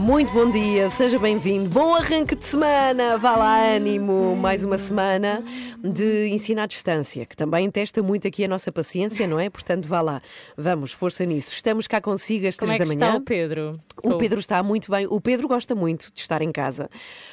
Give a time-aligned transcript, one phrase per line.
[0.00, 1.68] Muito bom dia, seja bem-vindo.
[1.68, 4.34] Bom arranque de semana, vá lá ânimo.
[4.34, 5.44] Mais uma semana
[5.82, 9.48] de ensino à distância, que também testa muito aqui a nossa paciência, não é?
[9.48, 10.22] Portanto, vá lá,
[10.56, 11.52] vamos, força nisso.
[11.54, 13.08] Estamos cá consigo às Como três é da manhã.
[13.12, 13.78] está o Pedro?
[14.02, 15.06] O Pedro está muito bem.
[15.08, 16.88] O Pedro gosta muito de estar em casa,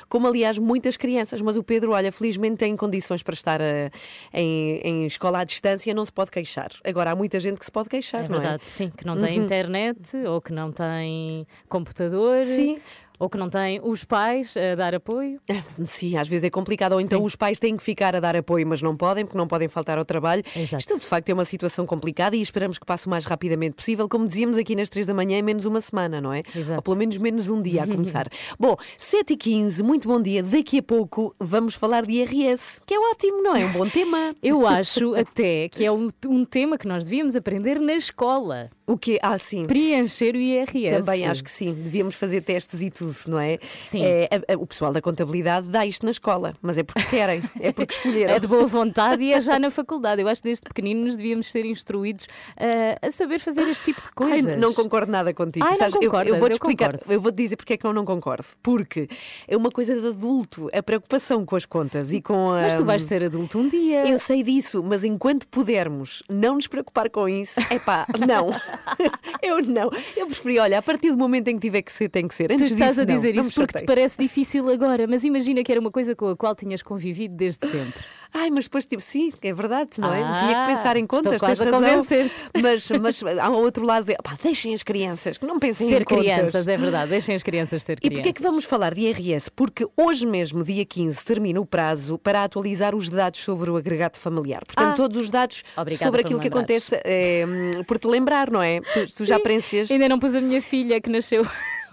[0.09, 1.41] como aliás muitas crianças.
[1.41, 3.89] Mas o Pedro, olha, felizmente tem condições para estar eh,
[4.33, 6.69] em, em escola à distância, não se pode queixar.
[6.83, 9.37] Agora, há muita gente que se pode queixar, É não verdade, sim, que não tem
[9.37, 12.79] internet, ou que não tem computador, Sim.
[13.19, 15.39] Ou que não tem os pais a dar apoio.
[15.83, 16.93] Sim, às vezes é complicado.
[16.93, 17.25] Ou então Sim.
[17.25, 19.97] os pais têm que ficar a dar apoio, mas não podem, porque não podem faltar
[19.97, 20.43] ao trabalho.
[20.55, 20.81] Exato.
[20.81, 24.07] Isto de facto é uma situação complicada e esperamos que passe o mais rapidamente possível.
[24.07, 26.41] Como dizíamos aqui nas três da manhã, é menos uma semana, não é?
[26.55, 26.77] Exato.
[26.77, 28.27] Ou pelo menos menos um dia a começar.
[28.59, 30.43] bom, 7 e 15 muito bom dia.
[30.43, 33.65] Daqui a pouco vamos falar de IRS, que é ótimo, não é?
[33.65, 34.35] Um bom tema.
[34.41, 38.69] Eu acho até que é um, um tema que nós devíamos aprender na escola.
[38.87, 39.19] O quê?
[39.21, 39.65] Ah, sim.
[39.65, 41.01] Preencher o IRS.
[41.05, 43.57] Também acho que sim, devíamos fazer testes e tudo, não é?
[43.61, 44.01] Sim.
[44.01, 47.41] É, a- a- o pessoal da contabilidade dá isto na escola, mas é porque querem,
[47.59, 48.33] é porque escolheram.
[48.37, 50.21] É de boa vontade e é já na faculdade.
[50.21, 54.07] Eu acho que desde pequeninos devíamos ser instruídos ah, a saber fazer este tipo de
[54.07, 54.57] Ai, coisas.
[54.57, 55.65] não concordo nada contigo.
[55.65, 57.13] Ai, não Sabes, eu- eu, vou-te Eu explicar, concordo.
[57.13, 58.45] eu vou-te dizer porque é que eu não concordo.
[58.63, 59.09] Porque
[59.47, 62.61] é uma coisa de adulto, a preocupação com as contas e com a.
[62.61, 64.07] Mas tu vais ser adulto um dia.
[64.07, 68.49] Eu sei disso, mas enquanto pudermos não nos preocupar com isso, é pá, não.
[69.41, 69.89] eu não.
[70.15, 72.47] Eu preferi, olha, a partir do momento em que tiver que ser, tem que ser.
[72.47, 73.85] Tu Antes estás disso, a não, dizer não isso me porque te chateie.
[73.87, 77.67] parece difícil agora, mas imagina que era uma coisa com a qual tinhas convivido desde
[77.67, 77.93] sempre.
[78.33, 80.21] Ai, mas depois, tipo, sim, é verdade, não é?
[80.21, 81.79] Ah, Tinha que pensar em contas, tens a razão.
[81.81, 82.35] convencer-te.
[82.61, 86.01] Mas, mas há um outro lado de, pá, deixem as crianças, que não pensem ser
[86.01, 86.23] em contas.
[86.25, 88.17] crianças, é verdade, deixem as crianças ser E crianças.
[88.17, 89.49] porquê é que vamos falar de IRS?
[89.51, 94.17] Porque hoje mesmo, dia 15, termina o prazo para atualizar os dados sobre o agregado
[94.17, 94.63] familiar.
[94.65, 94.93] Portanto, Ah.
[94.93, 95.63] todos os dados
[95.97, 98.66] sobre aquilo que acontece, é, hum, por te lembrar, não é?
[98.93, 99.93] Tu, tu já preencheste.
[99.93, 101.45] Ainda não pus a minha filha que nasceu.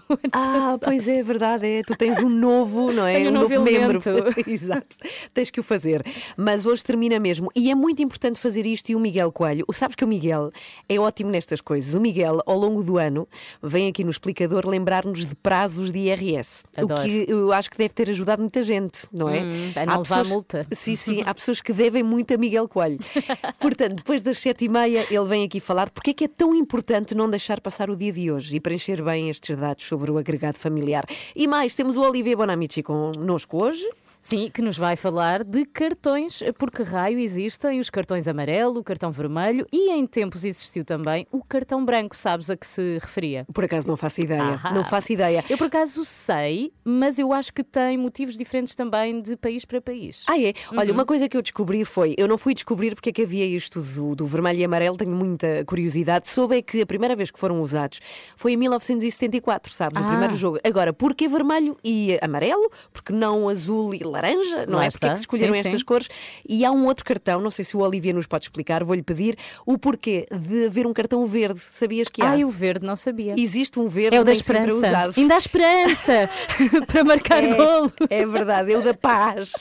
[0.09, 0.79] ano Ah, passado.
[0.83, 1.81] pois é, é verdade, é.
[1.83, 3.15] Tu tens um novo, não é?
[3.15, 3.99] Tenho um novo membro.
[4.05, 4.09] elemento.
[4.49, 4.97] Exato.
[5.33, 6.03] Tens que o fazer.
[6.37, 7.49] Mas hoje termina mesmo.
[7.55, 8.89] E é muito importante fazer isto.
[8.89, 10.49] E o Miguel Coelho, o- sabes que o Miguel
[10.87, 11.93] é ótimo nestas coisas.
[11.93, 13.27] O Miguel, ao longo do ano,
[13.61, 16.63] vem aqui no explicador lembrar-nos de prazos de IRS.
[16.77, 17.01] Adoro.
[17.01, 19.41] O que eu acho que deve ter ajudado muita gente, não é?
[19.41, 20.65] Hum, a não levar multa.
[20.71, 21.23] Sim, sim.
[21.25, 22.99] Há pessoas que devem muito a Miguel Coelho.
[23.59, 26.53] Portanto, depois das sete e meia, ele vem aqui falar porque é que é tão
[26.55, 30.17] importante não deixar passar o dia de hoje e preencher bem estes dados sobre o
[30.17, 31.05] agregado familiar.
[31.33, 33.89] E mais, temos o Olivier Bonamici connosco hoje.
[34.27, 39.11] Sim, que nos vai falar de cartões, porque raio existem os cartões amarelo, o cartão
[39.11, 43.45] vermelho e em tempos existiu também o cartão branco, sabes a que se referia?
[43.53, 44.41] Por acaso não faço ideia.
[44.41, 44.73] Ahá.
[44.73, 45.45] Não faço ideia.
[45.47, 49.79] Eu por acaso sei, mas eu acho que tem motivos diferentes também de país para
[49.79, 50.23] país.
[50.27, 50.53] Ah, é?
[50.75, 50.93] Olha, Uhum.
[50.95, 53.79] uma coisa que eu descobri foi: eu não fui descobrir porque é que havia isto
[53.79, 56.27] do, do vermelho e amarelo, tenho muita curiosidade.
[56.27, 57.99] Soube é que a primeira vez que foram usados
[58.35, 60.01] foi em 1974, sabes?
[60.01, 60.07] O Ah.
[60.07, 60.57] primeiro jogo.
[60.63, 62.71] Agora, porquê vermelho e amarelo?
[62.91, 64.65] Porque não azul e laranja?
[64.65, 64.89] Não é?
[64.89, 65.85] Porque é que escolheram Sim, estas sim.
[65.85, 66.07] cores?
[66.47, 69.37] E há um outro cartão, não sei se o Olivia nos pode explicar, vou-lhe pedir
[69.65, 71.59] o porquê de haver um cartão verde.
[71.59, 72.31] Sabias que há?
[72.31, 73.33] Ai, o verde não sabia.
[73.37, 75.11] Existe um verde É o da é esperança.
[75.17, 76.29] Ainda há esperança
[76.87, 77.91] para marcar golo.
[78.09, 79.51] É, é verdade, é o da paz.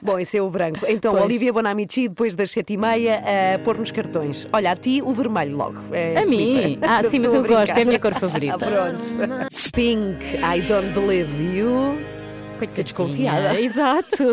[0.00, 0.84] Bom, esse é o branco.
[0.88, 1.24] Então, Pois.
[1.24, 3.22] Olivia Bonamici, depois das sete e meia,
[3.54, 4.46] a pôr nos cartões.
[4.52, 5.78] Olha, a ti o vermelho logo.
[5.92, 6.78] É, A mim?
[6.82, 8.58] Ah, sim, mas eu gosto, é a minha cor favorita.
[8.66, 9.04] Pronto.
[9.72, 12.11] Pink, I don't believe you.
[12.66, 12.84] Coitadinha.
[12.84, 13.58] desconfiada.
[13.60, 14.24] Exato.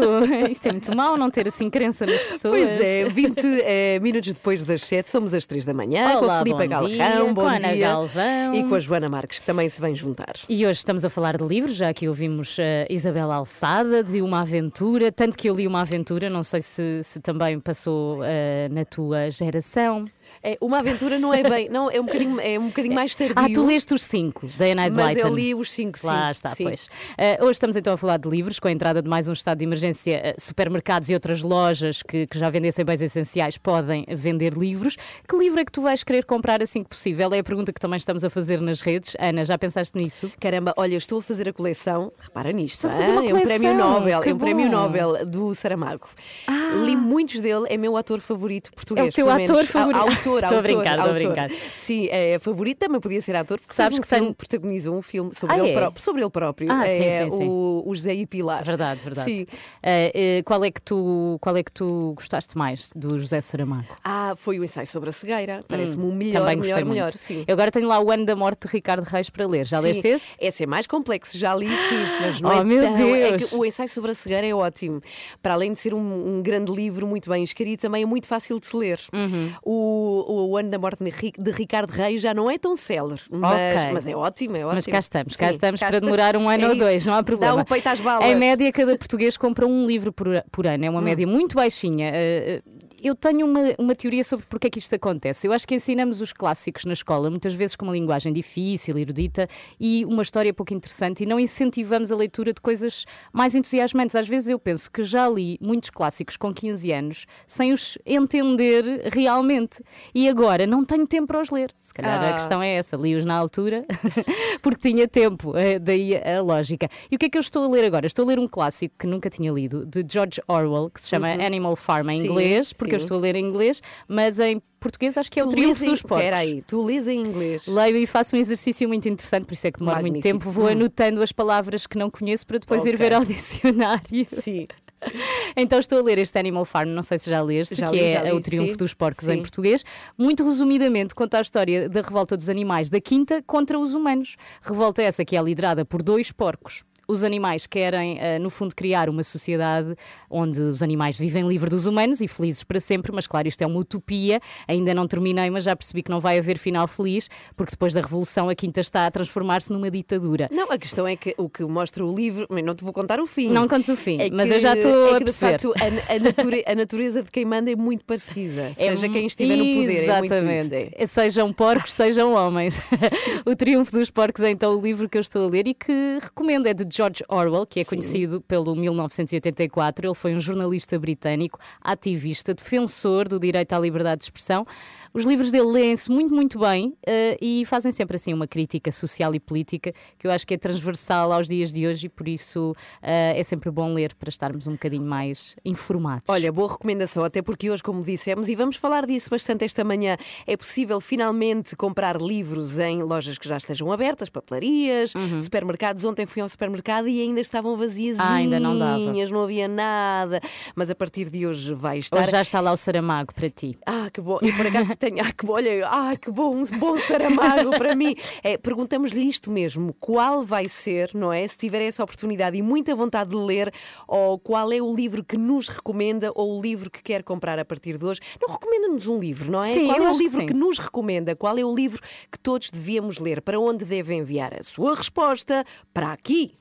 [0.49, 2.67] Isto é muito mau não ter assim crença nas pessoas.
[2.67, 6.21] Pois é, 20 eh, minutos depois das 7, somos às 3 da manhã, com a
[6.21, 7.87] Olá, Filipa bom Galrão, dia, bom com a Ana dia.
[7.87, 8.55] Galvão.
[8.55, 10.33] E com a Joana Marques, que também se vem juntar.
[10.47, 14.41] E hoje estamos a falar de livros, já que ouvimos uh, Isabela Alçada, de Uma
[14.41, 18.23] Aventura, tanto que eu li Uma Aventura, não sei se, se também passou uh,
[18.71, 20.05] na tua geração.
[20.41, 23.35] É, uma aventura não é bem, não, é um bocadinho, é um bocadinho mais tardio.
[23.37, 25.27] Ah, tu leste os cinco, da Anne Mas Blyton.
[25.27, 26.07] eu li os cinco, sim.
[26.07, 26.63] Lá está, sim.
[26.63, 26.87] pois.
[26.87, 29.57] Uh, hoje estamos então a falar de livros, com a entrada de mais um estado
[29.59, 30.33] de emergência.
[30.37, 34.97] uh, supermercados e outras lojas que, que já vendessem bens essenciais podem vender livros.
[35.27, 37.33] Que livro é que tu vais querer comprar assim que possível?
[37.33, 39.15] É a pergunta que também estamos a fazer nas redes.
[39.19, 40.31] Ana, já pensaste nisso?
[40.39, 43.41] Caramba, olha, estou a fazer a coleção, repara nisto, Estás a fazer uma é um
[43.41, 44.75] prémio coleção, Nobel, que é um prémio bom.
[44.77, 46.07] Nobel do Saramago.
[46.47, 49.07] Ah, Li muitos dele, é meu ator favorito português.
[49.07, 49.75] É o teu ator menos.
[49.75, 51.49] A- Estou a brincar, estou a brincar.
[51.73, 55.01] Sim, é favorito, também podia ser ator, porque Sabes um que tem- filme, protagonizou um
[55.01, 55.73] filme sobre, Ah, ele, é?
[55.73, 56.71] próprio, sobre ele próprio.
[56.71, 57.47] Ah, sim, é sim, sim.
[57.47, 58.63] O, o José e Pilar.
[58.63, 59.37] Verdade, verdade.
[59.37, 59.45] Sim.
[59.81, 63.87] Eh, qual, é que tu, qual é que tu gostaste mais do José Saramago?
[64.03, 65.59] Ah, foi o ensaio sobre a cegueira.
[65.67, 67.03] Parece-me o melhor, Hum, Também gostei melhor, melhor.
[67.05, 67.17] muito.
[67.17, 67.43] Sim.
[67.47, 69.65] Eu agora tenho lá o ano da morte de Ricardo Reis para ler.
[69.65, 69.87] Já Sim.
[69.87, 70.37] leste esse?
[70.39, 73.15] Esse é mais complexo, já li sim, mas não Oh, é meu tão.
[73.15, 73.49] É Deus.
[73.49, 75.01] que o ensaio sobre a cegueira é ótimo.
[75.41, 78.59] Para além de ser um, um grande livro, muito bem escrito, também é muito fácil
[78.59, 78.99] de se ler.
[79.13, 79.51] Uhum.
[79.63, 83.21] O, o Ano da Morte de Ri- de Ricardo Reis já não é tão célebre,
[83.29, 83.91] mas, Ok.
[83.93, 84.75] mas é ótimo, é ótimo.
[84.75, 86.81] Mas cá estamos, cá Sim, estamos cá para demorar um ano É ou isso.
[86.83, 87.55] dois, não há problema.
[87.57, 88.27] Dá o peito às balas.
[88.27, 92.11] Em média, cada português compra um livro por, por ano, é uma média muito baixinha.
[92.13, 92.61] Eh,
[93.01, 95.47] Eu tenho uma, uma teoria sobre porque é que isto acontece.
[95.47, 99.47] Eu acho que ensinamos os clássicos na escola, muitas vezes com uma linguagem difícil, erudita
[99.79, 104.15] e uma história pouco interessante, e não incentivamos a leitura de coisas mais entusiasmantes.
[104.15, 108.83] Às vezes eu penso que já li muitos clássicos com 15 anos sem os entender
[109.13, 109.81] realmente.
[110.13, 111.71] E agora não tenho tempo para os ler.
[111.81, 112.33] Se calhar a Ah.
[112.33, 112.97] questão é essa.
[112.97, 113.85] Li-os na altura
[114.61, 115.55] porque tinha tempo.
[115.57, 116.89] eh, Daí a lógica.
[117.09, 118.05] E o que é que eu estou a ler agora?
[118.05, 121.29] Estou a ler um clássico que nunca tinha lido, de George Orwell, que se chama
[121.29, 123.05] Animal Farm em Sim, inglês, porque eu sim.
[123.05, 125.83] estou a ler em inglês, mas em português acho que é o Tu Triunfo lês
[125.83, 126.17] em- dos Porcos.
[126.25, 127.67] Espera aí, tu lês em inglês.
[127.67, 130.49] Leio e faço um exercício muito interessante, por isso é que demora muito tempo.
[130.49, 132.97] Vou anotando as palavras que não conheço para depois ir Ok.
[132.97, 134.25] ver ao dicionário.
[134.27, 134.67] Sim.
[135.55, 138.01] Então estou a ler este Animal Farm, não sei se já leste, Já que li,
[138.01, 138.77] é li, o Triunfo sim.
[138.77, 139.33] dos Porcos Sim.
[139.35, 139.83] em português.
[140.17, 144.35] Muito resumidamente, conta a história da revolta dos animais da Quinta contra os humanos.
[144.61, 146.83] Revolta essa que é liderada por dois porcos.
[147.09, 149.95] Os animais querem, eh, no fundo, criar uma sociedade
[150.29, 153.65] onde os animais vivem livre dos humanos e felizes para sempre, mas claro, isto é
[153.65, 154.39] uma utopia.
[154.67, 157.27] Ainda não terminei, mas já percebi que não vai haver final feliz,
[157.57, 160.47] porque depois da Revolução a Quinta está a transformar-se numa ditadura.
[160.51, 163.25] Não, a questão é que o que mostra o livro, não te vou contar o
[163.25, 163.49] fim.
[163.49, 165.51] Não contes o fim, É mas que- eu já estou é a que, de perceber.
[165.59, 168.71] facto a, a nature- a natureza de quem manda é muito parecida.
[168.77, 170.03] É seja quem estiver no poder.
[170.03, 170.75] Exatamente.
[170.75, 171.05] É isso, é.
[171.07, 172.81] Sejam porcos, sejam homens.
[173.45, 176.19] o Triunfo dos Porcos é então o livro que eu estou a ler e que
[176.21, 176.67] recomendo.
[176.67, 180.05] É de George Orwell, que é conhecido pelo 1984.
[180.05, 184.65] Ele foi um jornalista britânico, ativista, defensor do direito à liberdade de expressão.
[185.13, 189.33] Os livros dele leem-se muito, muito bem eh, e fazem sempre assim uma crítica social
[189.33, 192.75] e política que eu acho que é transversal aos dias de hoje e por isso
[193.01, 196.25] eh, é sempre bom ler para estarmos um bocadinho mais informados.
[196.29, 200.15] Olha, boa recomendação, até porque hoje, como dissemos, e vamos falar disso bastante esta manhã,
[200.45, 206.03] é possível finalmente comprar livros em lojas que já estejam abertas, papelarias, supermercados.
[206.03, 208.17] Ontem fui ao supermercado e ainda estavam vazias.
[208.17, 208.23] Uhum.
[208.23, 208.99] Ah, ainda não dava.
[208.99, 210.39] não havia nada.
[210.75, 212.19] Mas a partir de hoje vai estar.
[212.19, 213.77] Hoje já está lá o Saramago para ti.
[213.85, 214.37] Ah, que bom.
[214.41, 215.21] E por acaso tenho.
[215.21, 215.49] Ah, que.
[215.49, 216.55] Olha, ah, que bom.
[216.55, 218.15] Um bom Saramago para mim.
[218.43, 219.93] É, Perguntamos-lhe isto mesmo.
[219.99, 221.47] Qual vai ser, não é?
[221.47, 223.73] Se tiver essa oportunidade e muita vontade de ler,
[224.07, 227.65] ou qual é o livro que nos recomenda ou o livro que quer comprar a
[227.65, 228.19] partir de hoje?
[228.41, 229.71] Não recomenda-nos um livro, não é?
[229.73, 230.45] Sim, qual é o que livro sim.
[230.47, 231.35] que nos recomenda?
[231.35, 232.01] Qual é o livro
[232.31, 233.41] que todos devíamos ler?
[233.41, 235.65] Para onde deve enviar a sua resposta?
[235.93, 236.53] Para aqui.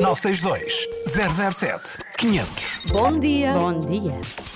[0.00, 0.88] 962
[1.52, 2.82] 007 500.
[2.92, 3.52] Bom dia.
[3.54, 4.47] Bom dia.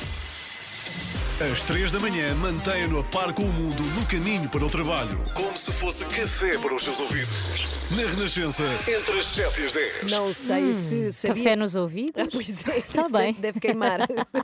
[1.51, 5.19] Às 3 da manhã, mantenha-no a par com o mundo no caminho para o trabalho.
[5.35, 7.91] Como se fosse café para os seus ouvidos.
[7.91, 10.13] Na Renascença, entre as 7 e as 10.
[10.13, 11.43] Não sei se sabia.
[11.43, 12.13] Café nos ouvidos?
[12.17, 13.33] Ah, Pois é, Está isso bem.
[13.33, 14.01] Deve, deve queimar.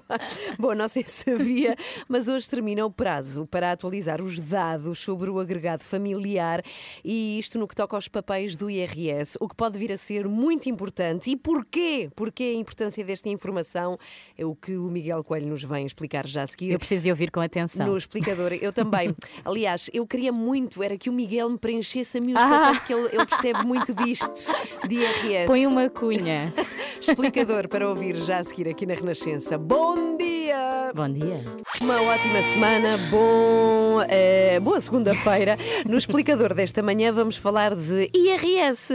[0.59, 1.77] Bom, não sei se sabia,
[2.09, 6.63] mas hoje termina o prazo para atualizar os dados sobre o agregado familiar
[7.05, 10.27] e isto no que toca aos papéis do IRS, o que pode vir a ser
[10.27, 11.31] muito importante.
[11.31, 12.11] E porquê?
[12.17, 13.99] Porquê a importância desta informação?
[14.37, 16.73] É o que o Miguel Coelho nos vem explicar já a seguir.
[16.73, 17.87] Eu preciso de ouvir com atenção.
[17.87, 19.15] No explicador, eu também.
[19.45, 22.49] Aliás, eu queria muito, era que o Miguel me preenchesse a mim os Ah.
[22.49, 24.51] papéis, porque ele, ele percebe muito disto,
[24.89, 25.47] de IRS.
[25.47, 26.53] Põe uma cunha.
[26.99, 29.59] Explicador para ouvir já a seguir aqui na Renascença.
[29.59, 30.93] Bom dia!
[30.95, 31.45] Bom dia.
[31.83, 35.59] Uma ótima semana, bom, eh, boa segunda-feira.
[35.87, 38.95] No explicador desta manhã vamos falar de IRS.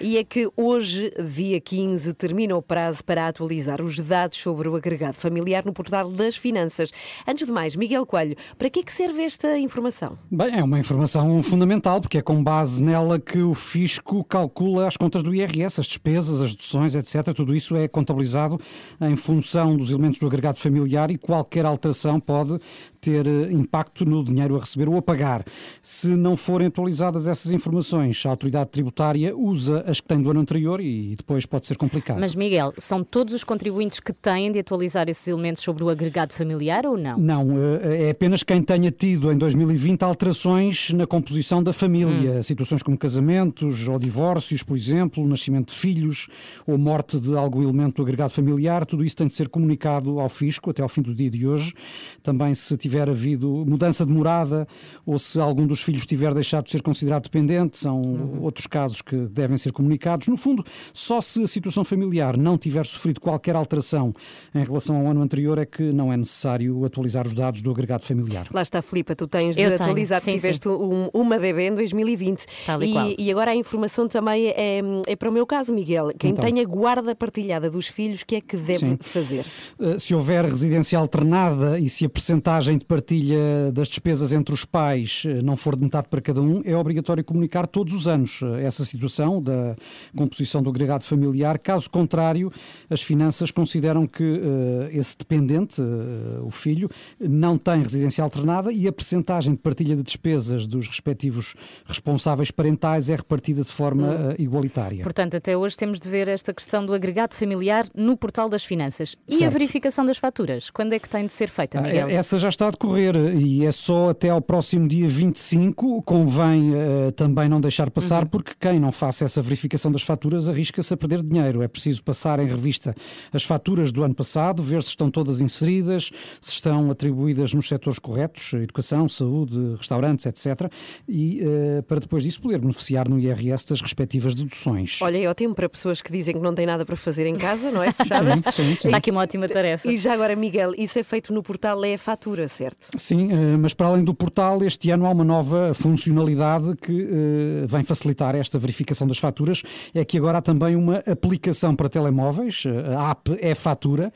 [0.00, 4.74] E é que hoje, dia 15, termina o prazo para atualizar os dados sobre o
[4.74, 6.90] agregado familiar no portal das finanças.
[7.26, 10.18] Antes de mais, Miguel Coelho, para que é que serve esta informação?
[10.30, 14.96] Bem, é uma informação fundamental, porque é com base nela que o fisco calcula as
[14.96, 17.34] contas do IRS, as despesas, as deduções, etc.
[17.34, 18.60] Tudo isso é contabilizado
[19.00, 22.58] em função dos elementos do agregado familiar e qualquer alteração pode
[23.02, 25.44] ter eh, impacto no dinheiro a receber ou a pagar.
[25.82, 30.38] Se não forem atualizadas essas informações, a autoridade tributária usa as que tem do ano
[30.38, 32.20] anterior e depois pode ser complicado.
[32.20, 36.32] Mas, Miguel, são todos os contribuintes que têm de atualizar esses elementos sobre o agregado
[36.32, 37.18] familiar ou não?
[37.18, 42.84] Não, eh, é apenas quem tenha tido em 2020 alterações na composição da família, situações
[42.84, 46.28] como casamentos ou divórcios, por exemplo, nascimento de filhos
[46.64, 50.28] ou morte de algum elemento do agregado familiar, tudo isso tem de ser comunicado ao
[50.28, 51.74] fisco até ao fim do dia de hoje.
[52.22, 54.66] Também se tiver havido mudança de morada
[55.06, 58.00] ou se algum dos filhos tiver deixado de ser considerado dependente, são
[58.40, 60.28] outros casos que devem ser comunicados.
[60.28, 64.12] No fundo, só se a situação familiar não tiver sofrido qualquer alteração
[64.54, 68.02] em relação ao ano anterior é que não é necessário atualizar os dados do agregado
[68.02, 68.46] familiar.
[68.52, 71.74] Lá está, Filipa, tu tens de Eu tenho, atualizar, sim, tiveste um- uma bebê em
[71.74, 72.44] 2020.
[72.66, 73.06] Tal e qual.
[73.08, 76.10] e, e agora a informação também é, é para o meu caso, Miguel.
[76.18, 76.44] Quem Então.
[76.44, 78.98] tem a guarda partilhada dos filhos, o que é que deve Sim.
[79.00, 79.44] fazer?
[79.78, 84.64] Uh, se houver residência alternada e se a percentagem de partilha das despesas entre os
[84.64, 88.42] pais uh, não for de metade para cada um, é obrigatório comunicar todos os anos
[88.42, 89.74] uh, essa situação da
[90.16, 91.58] composição do agregado familiar.
[91.58, 92.52] Caso contrário,
[92.90, 96.88] as finanças consideram que uh, esse dependente, uh, o filho,
[97.20, 101.54] não tem residência alternada e a percentagem de partilha de despesas dos respectivos
[101.86, 105.02] responsáveis parentais é repartida de forma uh, igualitária.
[105.02, 109.16] Portanto, até hoje temos de ver esta questão do agregado familiar no portal das finanças.
[109.28, 109.52] E a Certo.
[109.52, 110.70] verificação das faturas?
[110.70, 112.08] Quando é que tem de ser feita, Ah, Miguel?
[112.08, 116.02] Essa já está a decorrer e é só até ao próximo dia 25.
[116.02, 120.94] Convém eh, também não deixar passar, porque quem não faça essa verificação das faturas arrisca-se
[120.94, 121.62] a perder dinheiro.
[121.62, 122.94] É preciso passar em revista
[123.32, 126.10] as faturas do ano passado, ver se estão todas inseridas,
[126.40, 130.72] se estão atribuídas nos setores corretos educação, saúde, restaurantes, etc.
[131.08, 135.00] E eh, para depois disso poder beneficiar no IRS das respectivas deduções.
[135.02, 137.70] Olha, é ótimo para pessoas que dizem que não têm nada para fazer em casa,
[137.70, 137.92] não é?
[137.92, 138.38] Fechadas.
[138.38, 138.88] Sim, sim, sim.
[138.88, 139.90] Está aqui uma ótima tarefa.
[139.90, 142.61] E já agora, Miguel, isso é feito no portal É a Fatura, certo?
[142.96, 147.66] Sim, eh, mas para além do portal, este ano há uma nova funcionalidade que eh,
[147.66, 149.62] vem facilitar esta verificação das faturas.
[149.94, 154.12] É que agora há também uma aplicação para telemóveis, eh, a app é Fatura,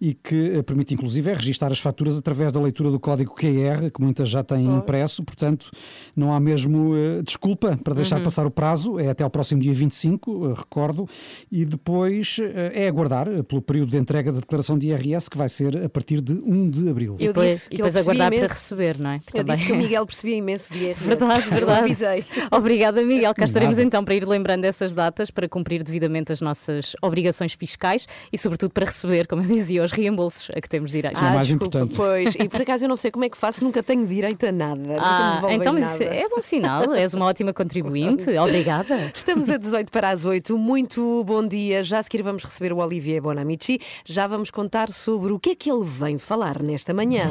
[0.00, 4.00] e que permite inclusive é registar as faturas através da leitura do código QR, que
[4.00, 5.70] muitas já têm impresso, portanto
[6.16, 10.50] não há mesmo desculpa para deixar passar o prazo, é até ao próximo dia 25,
[10.50, 11.06] eh, recordo,
[11.50, 12.38] e depois
[12.72, 16.20] é aguardar pelo período de entrega da declaração de IRS, que vai ser a partir
[16.20, 17.16] de 1 de abril.
[17.18, 18.54] Eu depois, disse que depois aguardar para imenso.
[18.54, 19.20] receber, não é?
[19.24, 21.04] Que Eu disse que o Miguel percebia imenso de IRS.
[21.04, 21.80] Verdade, Eu verdade.
[21.80, 22.24] avisei.
[22.50, 23.34] Obrigada, Miguel.
[23.34, 28.06] Cá estaremos então para ir lembrando essas datas, para cumprir devidamente as nossas obrigações fiscais
[28.32, 31.18] e, sobretudo, para receber, como eu dizia, os reembolsos a que temos direito.
[31.18, 31.24] Sim.
[31.24, 31.96] o mais desculpa, importante.
[31.96, 34.52] Pois, e por acaso eu não sei como é que faço, nunca tenho direito a
[34.52, 34.96] nada.
[34.98, 35.86] Ah, então nada.
[35.86, 36.94] isso é bom sinal.
[36.94, 38.30] És uma ótima contribuinte.
[38.38, 39.12] Obrigada.
[39.14, 40.56] Estamos a 18 para as 8.
[40.58, 41.82] Muito bom dia.
[41.84, 43.80] Já a seguir vamos receber o Olivier Bonamici.
[44.04, 47.26] Já vamos contar sobre o que é que ele vem falar nesta manhã.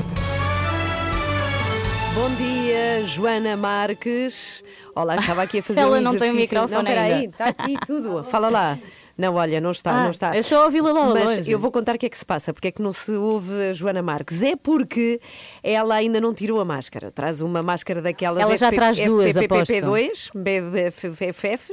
[2.18, 4.64] Bom dia, Joana Marques.
[4.96, 7.26] Olá, estava aqui a fazer Ela um não tem o microfone Não, espera aí, ainda.
[7.30, 8.24] está aqui tudo.
[8.24, 8.80] Fala lá.
[9.16, 10.34] Não, olha, não está, Ah, não está.
[10.36, 12.70] eu a ouvi-la lá Mas eu vou contar o que é que se passa, porque
[12.70, 14.42] é que não se ouve a Joana Marques.
[14.42, 15.22] É porque
[15.62, 17.12] ela ainda não tirou a máscara.
[17.12, 21.72] Traz uma máscara daquelas Ela já FP traz duas, FPPP2, BBFF.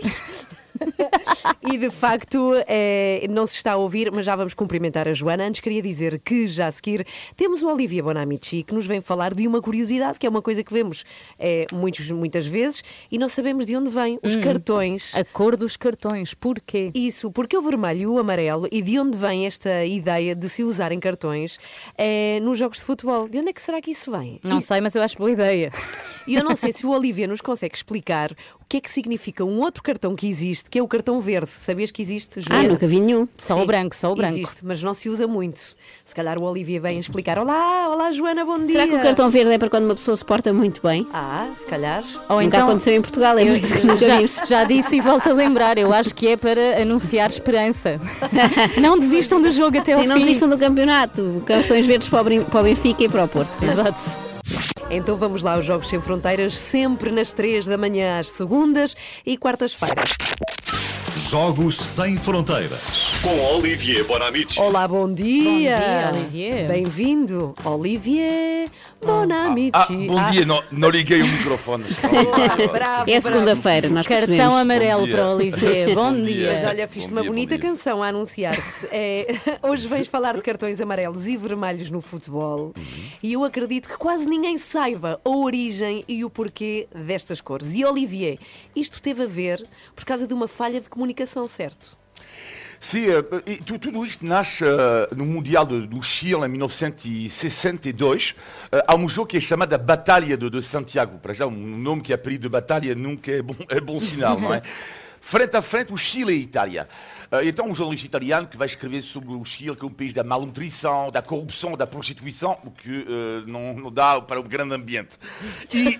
[1.72, 5.46] e de facto eh, não se está a ouvir, mas já vamos cumprimentar a Joana.
[5.46, 9.34] Antes queria dizer que já a seguir temos o Olivia Bonamici que nos vem falar
[9.34, 11.04] de uma curiosidade, que é uma coisa que vemos
[11.38, 14.18] eh, muitos, muitas vezes e não sabemos de onde vem.
[14.22, 15.14] Os cartões.
[15.14, 16.34] A cor dos cartões.
[16.34, 16.90] Porquê?
[16.94, 20.62] Isso, porque o vermelho e o amarelo, e de onde vem esta ideia de se
[20.64, 21.58] usarem cartões
[21.96, 23.28] eh, nos jogos de futebol?
[23.28, 24.40] De onde é que será que isso vem?
[24.42, 25.70] Não sei, mas eu acho boa ideia.
[26.26, 29.44] E eu não sei se o Olivia nos consegue explicar o que é que significa
[29.44, 31.50] um outro cartão que existe, que é o cartão verde.
[31.50, 32.68] Sabias que existe, Ah, Joana?
[32.70, 33.28] nunca vi nenhum.
[33.36, 34.34] Só o branco, só o branco.
[34.34, 35.60] Existe, mas não se usa muito.
[36.04, 38.68] Se calhar o Olivia vem explicar: Olá, olá Joana, bom dia.
[38.68, 41.06] Será que o cartão verde é para quando uma pessoa se porta muito bem?
[41.12, 42.02] Ah, se calhar.
[42.28, 42.68] Ou nunca então.
[42.68, 44.40] aconteceu em Portugal, é isso que nunca já, vimos.
[44.48, 48.00] já disse e volto a lembrar, eu acho que é para anunciar esperança.
[48.80, 50.22] Não desistam do jogo até ao Sim, não fim.
[50.22, 51.42] desistam do campeonato.
[51.46, 53.62] Cartões verdes para o Brin- para o Benfica e para o Porto.
[53.62, 54.33] Exato.
[54.90, 59.36] Então vamos lá aos Jogos Sem Fronteiras, sempre nas 3 da manhã, às segundas e
[59.36, 60.10] quartas-feiras.
[61.16, 62.80] Jogos Sem Fronteiras.
[63.22, 64.60] Com Olivier Bonamici.
[64.60, 65.76] Olá, bom dia.
[65.78, 66.68] dia, Olivier.
[66.68, 68.68] Bem-vindo, Olivier
[69.04, 69.70] Bonamici.
[69.74, 71.84] Ah, bom dia, não, não liguei o microfone.
[72.72, 74.60] Bravo, É segunda-feira, nós Cartão percebemos.
[74.60, 75.14] amarelo Bom dia.
[75.16, 75.94] para o Olivier.
[75.94, 76.34] Bom, Bom dia.
[76.34, 76.52] dia.
[76.54, 78.88] Mas olha, fiz-te uma bonita canção a anunciar-te.
[78.96, 79.26] É,
[79.62, 82.72] hoje vens falar de cartões amarelos e vermelhos no futebol
[83.22, 87.74] e eu acredito que quase ninguém saiba a origem e o porquê destas cores.
[87.74, 88.38] E Olivier,
[88.74, 91.96] isto teve a ver por causa de uma falha de comunicação, certo?
[92.84, 93.06] Sim,
[93.64, 98.34] tu- tudo isto nasce eh, no Mundial de- do Chile em 1962.
[98.70, 101.18] Eh, há um jogo que é chamado a Batalha de, de Santiago.
[101.18, 104.38] Para já, um nome que é apelido de batalha nunca é bom, é bom sinal,
[104.38, 104.60] não é?
[105.22, 106.88] Frente a frente, o Chile e a Itália.
[107.44, 110.22] Então, um jornalista italiano que vai escrever sobre o Chile, que é um país da
[110.22, 115.16] malnutrição, da corrupção, da prostituição, o que eh, não, não dá para um grande ambiente.
[115.72, 115.98] E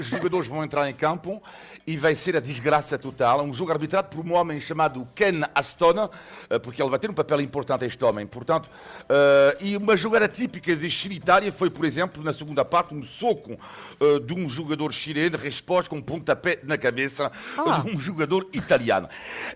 [0.00, 1.40] os jogadores vão entrar em campo
[1.86, 3.42] e vai ser a desgraça total.
[3.42, 6.08] Um jogo arbitrado por um homem chamado Ken Aston,
[6.48, 8.26] eh, porque ele vai ter um papel importante este homem.
[8.26, 8.68] Portanto,
[9.08, 13.58] eh, e uma jogada típica de Chile-Itália foi, por exemplo, na segunda parte, um soco
[14.00, 17.80] eh, de um jogador chileno, resposta com um pontapé na cabeça Ah.
[17.80, 19.08] de um jogador italiano.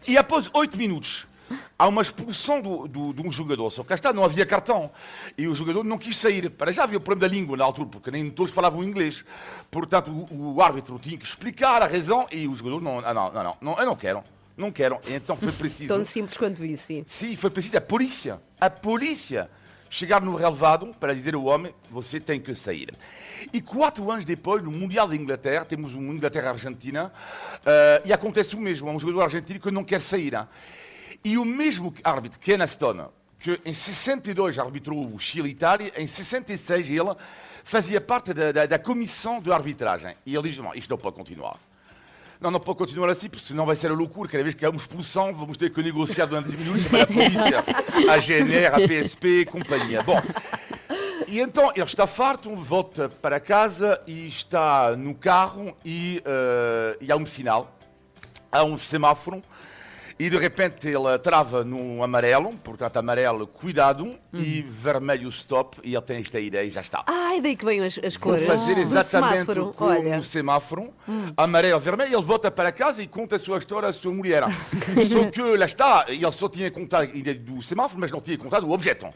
[0.08, 1.26] E após oito minutos,
[1.78, 3.70] há uma expulsão do, do- de um jogador.
[3.70, 4.90] Só que cá está, não havia cartão.
[5.36, 6.50] E o jogador não quis sair.
[6.50, 9.24] Para já havia o problema da língua na altura, porque nem todos falavam inglês.
[9.70, 13.32] Portanto, o, o árbitro tinha que explicar a razão e o jogador não, ah, não,
[13.32, 14.22] não, não, não, eu não quero.
[14.56, 14.98] Não quero.
[15.08, 15.88] Então foi preciso.
[15.94, 17.02] Tão simples quanto isso, sim.
[17.06, 19.50] Sim, foi preciso a polícia, a polícia,
[19.90, 22.90] chegar no relevado para dizer ao homem: você tem que sair.
[23.52, 27.12] E quatro anos depois, no Mundial da Inglaterra, temos um Inglaterra-Argentina,
[27.66, 30.34] eh, e acontece o mesmo: há um jogador argentino que não quer sair.
[30.34, 30.46] hein.
[31.24, 37.14] E o mesmo árbitro, Ken Aston, que em 62 arbitrou o Chile-Itália, em 66 ele
[37.64, 40.14] fazia parte da, da- da comissão de arbitragem.
[40.26, 41.56] E ele diz: não, isto não pode continuar.
[42.40, 44.28] Não, não pode continuar assim, porque senão vai ser a loucura.
[44.28, 47.06] Cada vez que há uma expulsão, vamos ter que negociar durante 10 minutos para a
[47.06, 47.60] polícia,
[48.12, 50.02] a GNR, a PSP e companhia.
[50.02, 50.20] Bom,
[51.26, 57.10] e então ele está farto, volta para casa e está no carro e, eh, e
[57.10, 57.78] há um sinal,
[58.52, 59.40] há um semáforo
[60.18, 66.02] e de repente ele trava no amarelo, portanto amarelo, cuidado, e vermelho, stop, e ele
[66.02, 67.02] tem esta ideia e já está.
[67.06, 68.46] Ah, é daí que vêm as, as Vou cores.
[68.46, 69.72] fazer do exatamente semáforo.
[69.74, 70.94] como Olha, no semáforo,
[71.36, 74.44] amarelo, vermelho, ele volta para casa e conta a sua história à sua mulher.
[75.12, 78.38] só que lá está, ele só tinha contado a ideia do semáforo, mas não tinha
[78.38, 79.08] contado o objeto.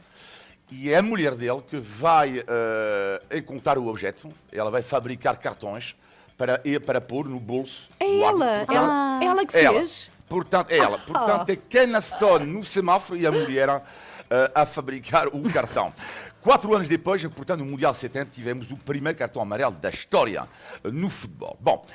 [0.70, 5.96] E é a mulher dele que vai eh, encontrar o objeto, ela vai fabricar cartões
[6.36, 7.88] para, para pôr no bolso.
[7.98, 8.74] é do ela, árbitro.
[8.76, 9.84] ela, ela que Ela.
[10.28, 10.98] Portanto, ela.
[10.98, 13.82] Portanto, é Ken Stone no semáforo e a mulher
[14.30, 15.92] eh, a fabricar o cartão.
[16.40, 20.46] Quatro anos depois, portanto, no Mundial 70, tivemos o primeiro cartão amarelo da história
[20.84, 21.56] eh, no futebol.
[21.60, 21.86] Bom,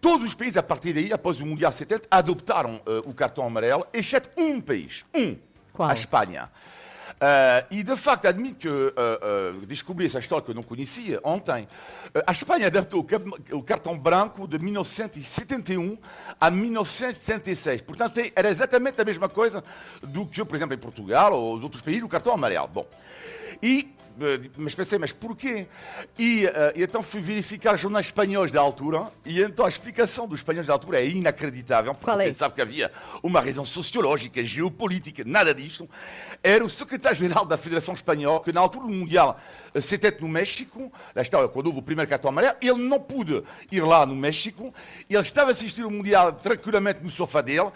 [0.00, 3.86] todos os países, a partir daí, após o Mundial 70, adoptaram eh, o cartão amarelo,
[3.92, 5.04] exceto um país.
[5.14, 5.36] Um.
[5.72, 5.88] Qual?
[5.88, 6.50] A Espanha.
[7.18, 11.18] Eh, e de facto, admito que eh, eh, descobri essa história que eu não conhecia
[11.24, 11.66] ontem.
[12.14, 13.06] Eh, a Espanha adaptou
[13.52, 15.96] o, cartão branco de 1971
[16.38, 17.80] a 1966.
[17.80, 19.64] Portanto, era exatamente a mesma coisa
[20.02, 22.68] do que, por exemplo, em Portugal ou os outros países, o cartão amarelo.
[22.68, 22.86] Bom,
[23.62, 23.94] e,
[24.56, 25.66] mas pensei, mas porquê?
[26.18, 30.40] E, eh, e então fui verificar jornais espanhóis da altura, e então a explicação dos
[30.40, 32.26] espanhóis da altura é inacreditável, porque Qual é?
[32.26, 32.90] pensava que havia
[33.22, 35.88] uma razão sociológica, geopolítica, nada disto.
[36.42, 39.38] Era o secretário-geral da Federação Espanhola, que na altura do Mundial
[39.74, 43.42] eh, 70 no México, lá está, quando houve o primeiro cartão amarelo, ele não pôde
[43.70, 44.72] ir lá no México,
[45.08, 47.70] ele estava a assistir o Mundial tranquilamente no sofá dele,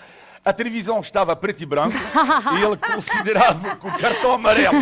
[0.44, 1.94] a televisão estava preto e branco
[2.58, 4.78] e ele considerava que o cartão amarelo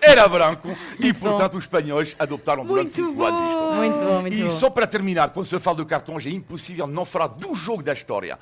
[0.00, 1.30] era branco e, Muito bom.
[1.30, 3.58] portanto, os espanhóis adoptaram durante Muito cinco anos isto.
[3.58, 3.74] bom.
[3.74, 4.50] Muito bom, muito E bom.
[4.50, 7.92] só para terminar, quando se fala de cartões, é impossível não falar do jogo da
[7.92, 8.38] história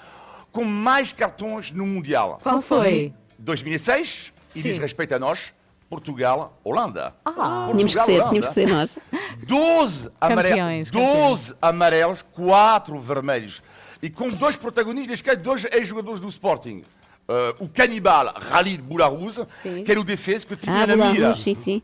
[0.52, 2.38] com mais cartões no Mundial.
[2.42, 3.12] Qual foi?
[3.38, 4.68] 2006, e Sim.
[4.68, 5.52] diz respeito a nós,
[5.90, 7.14] Portugal, Holanda.
[7.24, 8.28] Ah, Tínhamos que Portugal, ser, Holanda.
[8.28, 8.98] tínhamos que ser nós.
[9.46, 13.62] 12 amarelos, Campeões, 12 amarelos, 4 vermelhos.
[14.02, 16.82] E com dois protagonistas, que é dois ex-jogadores do Sporting.
[17.28, 19.36] Eh, o canibal Khalid Boularus,
[19.84, 21.80] que era o defesa que tinha Ah, na mira sim, sim.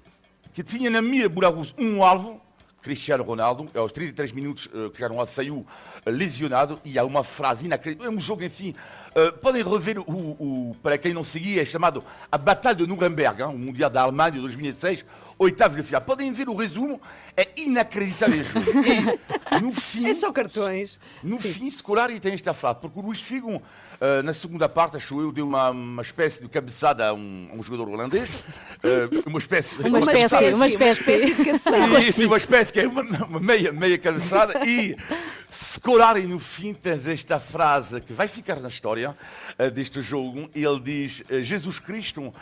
[0.53, 2.41] que tinha na mira Bularus um alvo,
[2.83, 5.67] Cristiano Ronaldo, aos 33 minutos que já não saiu
[6.07, 8.13] eh, lesionado, e há uma frase inacreditável.
[8.13, 8.75] É um jogo, enfim.
[9.15, 10.03] eh, podem rever, o,
[10.71, 14.03] o- para quem não seguia, é chamado A Batalha de Nuremberg, hein, o Mundial da
[14.03, 15.05] Alemanha de 2006,
[15.39, 16.01] oitavo de final.
[16.03, 17.01] Podem ver o resumo,
[17.37, 18.45] é inacreditável.
[19.57, 20.07] E no fim.
[20.07, 21.01] É só cartões.
[21.23, 23.61] No fim, Scolari tem esta frase, porque o Luís Figo,
[24.01, 27.57] eh, na segunda parte, acho eu, deu uma, uma espécie de cabeçada a um, a
[27.57, 28.45] um jogador holandês.
[28.85, 29.75] eh, uma espécie.
[29.81, 31.35] Uma espécie, uma espécie.
[31.35, 31.99] de cabeçada.
[32.01, 34.65] Isso, uma espécie que é uma, uma meia, meia cabeçada.
[34.65, 34.97] E
[35.51, 39.17] Scolari, no fim, tem esta frase que vai ficar na história
[39.59, 40.49] eh, deste jogo.
[40.55, 42.33] Ele diz: Jesus Cristo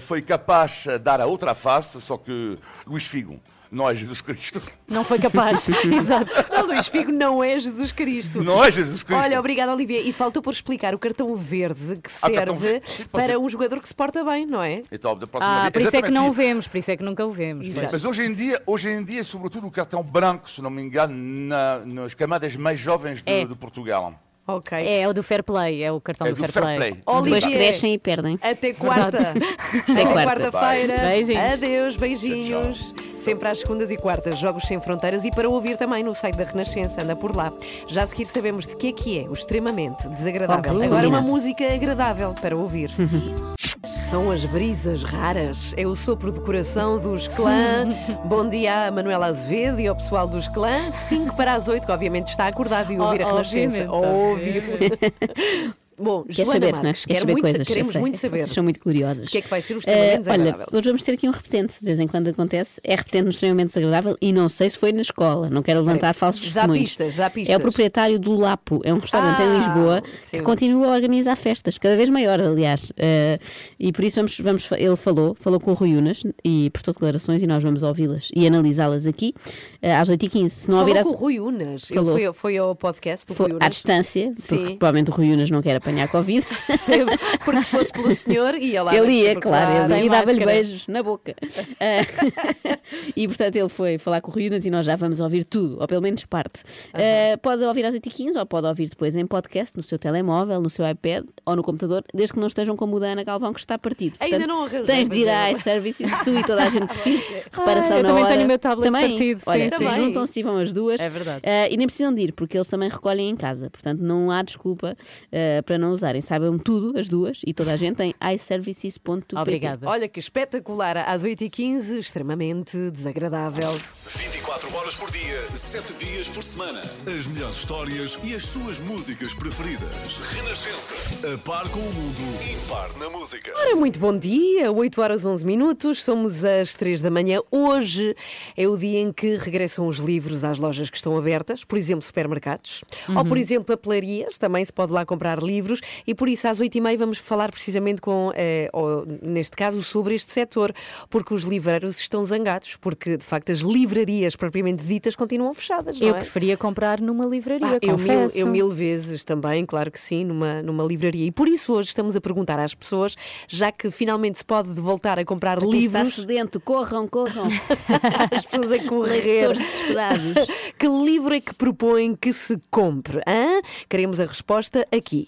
[0.00, 3.38] foi capaz de dar a outra face, só que Luís Figo
[3.72, 4.60] não é Jesus Cristo.
[4.86, 5.68] Não foi capaz.
[5.90, 6.30] Exato.
[6.60, 8.42] O Luís Figo não é Jesus Cristo.
[8.42, 9.20] Não é Jesus Cristo.
[9.20, 10.00] Olha, obrigada, Olivia.
[10.02, 12.88] E faltou por explicar o cartão verde que Ah, serve verde.
[12.90, 13.38] Sim, para ser.
[13.38, 14.82] um jogador que se porta bem, não é?
[14.92, 16.96] Então, da próxima Ah, vez- por isso é que não o vemos, por isso é
[16.96, 17.66] que nunca o vemos.
[17.66, 17.88] Exato.
[17.92, 21.14] Mas hoje em dia, hoje em dia, sobretudo o cartão branco, se não me engano,
[21.14, 23.44] na- nas camadas mais jovens de, É.
[23.46, 24.14] de Portugal.
[24.46, 24.76] Ok.
[24.86, 26.76] É o do Fair Play, é o cartão É do, do Fair, fair Play.
[26.78, 27.02] play.
[27.06, 28.38] Olivier, Depois crescem e perdem.
[28.42, 29.18] Até quarta.
[29.18, 30.50] Até quarta.
[30.50, 30.96] quarta-feira.
[30.98, 31.52] Beijinhos.
[31.54, 32.94] Adeus, beijinhos.
[33.16, 36.44] Sempre às segundas e quartas, Jogos Sem Fronteiras e para ouvir também no site da
[36.44, 37.52] Renascença, anda por lá.
[37.86, 40.74] Já a seguir sabemos de que é que é o extremamente desagradável.
[40.74, 42.90] Ok, Agora uma música agradável para ouvir.
[43.86, 47.92] São as brisas raras, é o sopro de coração dos clã.
[48.24, 50.88] Bom dia a Manuela Azevedo e ao pessoal dos clã.
[50.90, 53.86] 5 para as 8, que obviamente está acordado e ouvir a O- Renascença.
[53.90, 55.74] obviamente, Óbvio.
[55.98, 56.82] Bom, Quer Joana saber, não é?
[56.82, 57.66] Marques, Quer saber muito, coisas.
[57.68, 58.38] queremos muito saber.
[58.38, 59.28] Vocês são muito curiosas.
[59.28, 60.66] O que é que vai ser o extremamente Eh, desagradável?
[60.70, 62.80] Olha, hoje vamos ter aqui um repetente, de vez em quando acontece.
[62.82, 65.48] É repetente no extremamente desagradável e não sei se foi na escola.
[65.50, 66.82] Não quero levantar falsos testemunhos.
[66.90, 67.54] pistas, dá pistas.
[67.54, 70.38] É o proprietário do Lapo, é um restaurante Ah, em Lisboa sim.
[70.38, 72.92] que continua a organizar festas, cada vez maior, aliás.
[72.96, 73.38] Eh,
[73.78, 77.42] e por isso vamos, vamos, ele falou, falou com o Rui Unas e prestou declarações
[77.42, 79.34] e nós vamos ouvi-las e analisá-las aqui
[79.80, 80.48] eh, às 8h15.
[80.50, 81.90] Se não Falou a- com o Rui Unas.
[81.90, 82.12] Ele Falou.
[82.16, 83.68] foi, foi ao podcast do foi Rui à Unas.
[83.74, 84.56] distância, Sim.
[84.56, 86.46] porque provavelmente o Rui Unas não quer apanhar Covid.
[86.66, 87.10] Percebo,
[87.44, 88.96] porque se fosse pelo senhor, ia lá.
[88.96, 91.34] Ele ia, claro, ele ia e dava-lhe beijos na boca.
[91.80, 92.78] Ah,
[93.14, 95.86] e portanto ele foi falar com o Unas e nós já vamos ouvir tudo, ou
[95.86, 96.62] pelo menos parte.
[96.94, 100.70] Ah, pode ouvir às 8h15 ou pode ouvir depois em podcast, no seu telemóvel, no
[100.70, 103.60] seu iPad ou no computador, desde que não estejam como o da Ana Galvão, que
[103.60, 104.16] está partido.
[104.20, 105.52] Ainda Portanto, não arranjei, Tens de ir à é.
[105.52, 107.22] iServices, tu e toda a gente precisa.
[107.52, 108.32] Reparação eu na também hora.
[108.32, 109.08] tenho o meu tablet também.
[109.08, 109.88] partido, sim, Olha, sim.
[109.96, 111.00] juntam-se e vão as duas.
[111.00, 111.40] É verdade.
[111.44, 113.68] Ah, e nem precisam de ir, porque eles também recolhem em casa.
[113.70, 114.96] Portanto, não há desculpa
[115.32, 116.20] ah, para não usarem.
[116.20, 119.34] Saibam tudo, as duas, e toda a gente tem iServices.pt.
[119.34, 119.88] Obrigada.
[119.88, 123.80] Olha que espetacular, às 8h15, extremamente desagradável.
[124.14, 126.82] 24 horas por dia, 7 dias por semana.
[127.06, 130.18] As melhores histórias e as suas músicas preferidas.
[130.34, 130.94] Renascença.
[131.32, 132.64] A par com o mundo.
[132.64, 133.50] Impar na música.
[133.56, 137.40] Ora, muito bom dia, 8 horas 11 minutos, somos às 3 da manhã.
[137.50, 138.14] Hoje
[138.54, 142.02] é o dia em que regressam os livros às lojas que estão abertas, por exemplo,
[142.02, 145.61] supermercados, ou por exemplo, papelarias, também se pode lá comprar livros,
[146.06, 149.82] e por isso às 8 e meia vamos falar precisamente com, eh, ou, neste caso,
[149.82, 150.72] sobre este setor,
[151.08, 156.00] porque os livreiros estão zangados, porque de facto as livrarias propriamente ditas continuam fechadas.
[156.00, 156.18] Eu é?
[156.18, 160.62] preferia comprar numa livraria, Ah, eu, mil, eu mil vezes também, claro que sim, numa,
[160.62, 161.26] numa livraria.
[161.26, 163.16] E por isso hoje estamos a perguntar às pessoas,
[163.48, 167.44] já que finalmente se pode voltar a comprar está livros, sedento, corram, corram.
[168.30, 169.48] as pessoas a correr.
[169.52, 170.46] Desesperados.
[170.78, 173.20] que livro é que propõem que se compre?
[173.26, 173.60] hã?
[173.88, 175.26] Queremos a resposta aqui.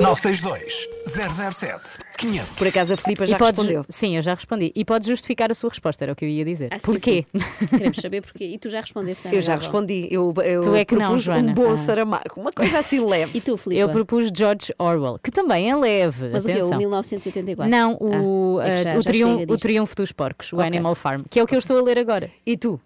[0.00, 2.56] 962 007 500.
[2.56, 3.84] Por acaso a Filipa já e podes, respondeu.
[3.88, 4.72] Sim, eu já respondi.
[4.74, 6.68] E pode justificar a sua resposta, era o que eu ia dizer.
[6.72, 7.24] Ah, sim, Porquê?
[7.32, 7.66] sim.
[7.68, 8.44] Queremos saber porquê.
[8.44, 9.68] E tu já respondeste Ana Eu já Galvão?
[9.72, 10.08] respondi.
[10.10, 11.50] Eu, eu Tu é que não, propus Joana.
[11.50, 11.76] um bom Ah.
[11.76, 13.36] Saramago, uma coisa assim leve.
[13.36, 13.80] E tu, Filipe?
[13.80, 16.28] Eu propus George Orwell, que também é leve.
[16.32, 16.52] Mas o quê?
[16.52, 16.76] atenção.
[16.76, 17.70] O 1984?
[17.70, 19.58] Não, o, Ah, é que eh, já- o, já triun- chega o.
[19.58, 20.66] Triunfo dos Porcos, o Ok.
[20.66, 22.30] Animal Farm, que é o que eu estou a ler agora.
[22.46, 22.80] E tu?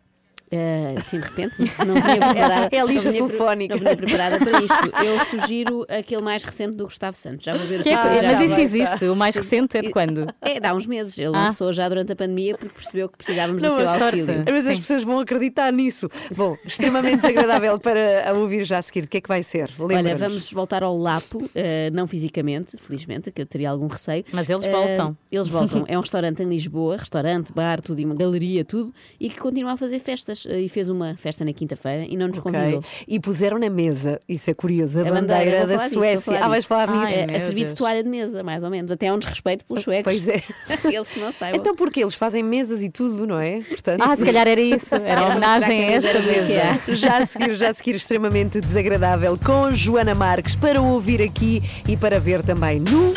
[0.53, 2.69] Ah, assim, de repente, não vinha preparada.
[2.73, 3.75] É a lista telefónica.
[3.75, 5.05] Não vinha preparada para isto.
[5.05, 7.45] Eu sugiro aquele mais recente do Gustavo Santos.
[7.45, 9.83] Já vou ver o Que é- que já mas isso existe, o mais recente é
[9.83, 10.27] de quando?
[10.41, 11.17] É, dá uns meses.
[11.19, 11.45] Ele Ah.
[11.47, 14.03] lançou já durante a pandemia porque percebeu que precisávamos Não, do seu sorte.
[14.21, 14.45] auxílio.
[14.47, 14.81] Mas as Sim.
[14.83, 16.09] pessoas vão acreditar nisso.
[16.37, 19.05] Bom, extremamente desagradável para a ouvir já a seguir.
[19.05, 19.71] O que é que vai ser?
[19.79, 24.25] Olha, vamos voltar ao Lapo, eh, não fisicamente, felizmente, que eu teria algum receio.
[24.33, 25.17] Mas eles Eh, voltam.
[25.31, 25.85] eles voltam.
[25.89, 29.73] É um restaurante em Lisboa, restaurante, bar, tudo, e uma galeria, tudo, e que continua
[29.73, 30.38] a fazer festas.
[30.47, 32.51] Eh, E fez uma festa na quinta-feira e não nos Ok.
[32.53, 32.83] convidou.
[33.07, 36.33] E puseram na mesa, isso é curioso, a, A bandeira, vou da disso, Suécia.
[36.35, 36.69] falar ah, vais disso.
[36.69, 37.15] falar Ai, nisso?
[37.19, 38.91] É, a servir de toalha de mesa, mais ou menos.
[38.93, 40.05] Até é um desrespeito pelos suecos.
[40.05, 40.43] Pois é.
[40.93, 41.61] Eles que não saibam.
[41.61, 42.03] Então porquê?
[42.03, 43.61] Eles fazem mesas e tudo, não é?
[43.61, 46.95] Portanto, Ah, se calhar era isso, era homenagem a esta mesa era mesa.
[46.97, 51.97] Já a seguir, já a seguir, extremamente desagradável com Joana Marques para ouvir aqui e
[51.97, 53.15] para ver também no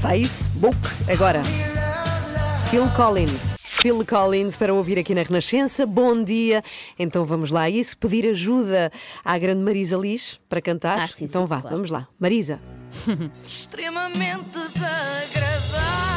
[0.00, 0.76] Facebook.
[1.08, 1.40] Agora,
[2.70, 3.61] Phil Collins.
[3.82, 5.84] Phil Collins para ouvir aqui na Renascença.
[5.84, 6.62] Bom dia.
[6.96, 7.98] Então vamos lá a isso.
[7.98, 8.92] Pedir ajuda
[9.24, 11.00] à grande Marisa Liz para cantar.
[11.00, 11.74] Ah, sim, então sim, vá, claro.
[11.74, 12.06] vamos lá.
[12.16, 12.60] Marisa.
[13.44, 16.11] extremamente desagradável.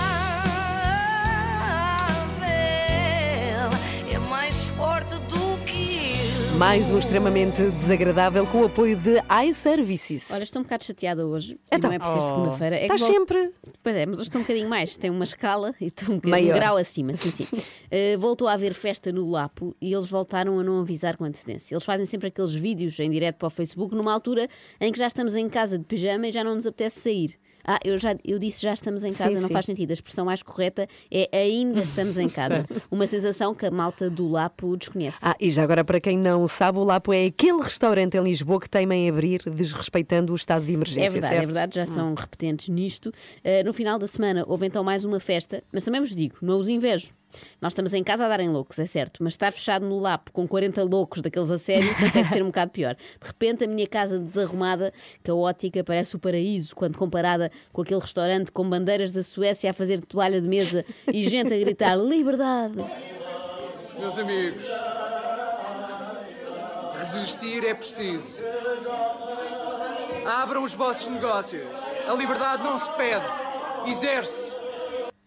[6.58, 9.16] Mais um extremamente desagradável com o apoio de
[9.46, 10.32] iServices.
[10.32, 11.60] Olha, estou um bocado chateada hoje.
[11.70, 11.90] Então.
[11.90, 12.22] não é por ser Oh.
[12.22, 12.76] segunda-feira.
[12.78, 13.52] É Estás vol- sempre.
[13.84, 14.96] Pois é, mas hoje estou um bocadinho mais.
[14.96, 16.56] Tem uma escala e estou um, bocadinho- Maior.
[16.56, 17.48] um grau acima, sim, sim.
[17.92, 21.74] Eh, voltou a haver festa no Lapo e eles voltaram a não avisar com antecedência.
[21.74, 24.48] Eles fazem sempre aqueles vídeos em direto para o Facebook numa altura
[24.80, 27.36] em que já estamos em casa de pijama e já não nos apetece sair.
[27.66, 29.54] Ah, eu, já, eu disse já estamos em casa, Sim, não sim.
[29.54, 29.92] faz sentido.
[29.92, 32.64] A expressão mais correta é ainda estamos em casa.
[32.92, 35.20] Uma sensação que a malta do Lapo desconhece.
[35.24, 38.60] Ah, e já agora, para quem não sabe, o Lapo é aquele restaurante em Lisboa
[38.60, 41.08] que teima em abrir, desrespeitando o estado de emergência.
[41.08, 41.44] É verdade, certo?
[41.44, 43.10] é verdade, já são repetentes nisto.
[43.10, 46.60] Uh, no final da semana houve então mais uma festa, mas também vos digo, não
[46.60, 47.14] os invejo.
[47.62, 50.48] Nós estamos em casa a darem loucos, é certo, mas estar fechado no lapo com
[50.48, 52.96] 40 loucos daqueles a sério consegue ser um bocado pior.
[52.96, 54.94] De repente, a minha casa desarrumada,
[55.24, 60.02] caótica, parece o paraíso quando comparada com aquele restaurante com bandeiras da Suécia a fazer
[60.02, 62.74] toalha de mesa e gente a gritar liberdade.
[64.00, 64.66] Meus amigos,
[66.98, 68.42] resistir é preciso.
[70.26, 71.64] Abram os vossos negócios.
[72.08, 73.26] A liberdade não se pede,
[73.86, 74.55] exerce.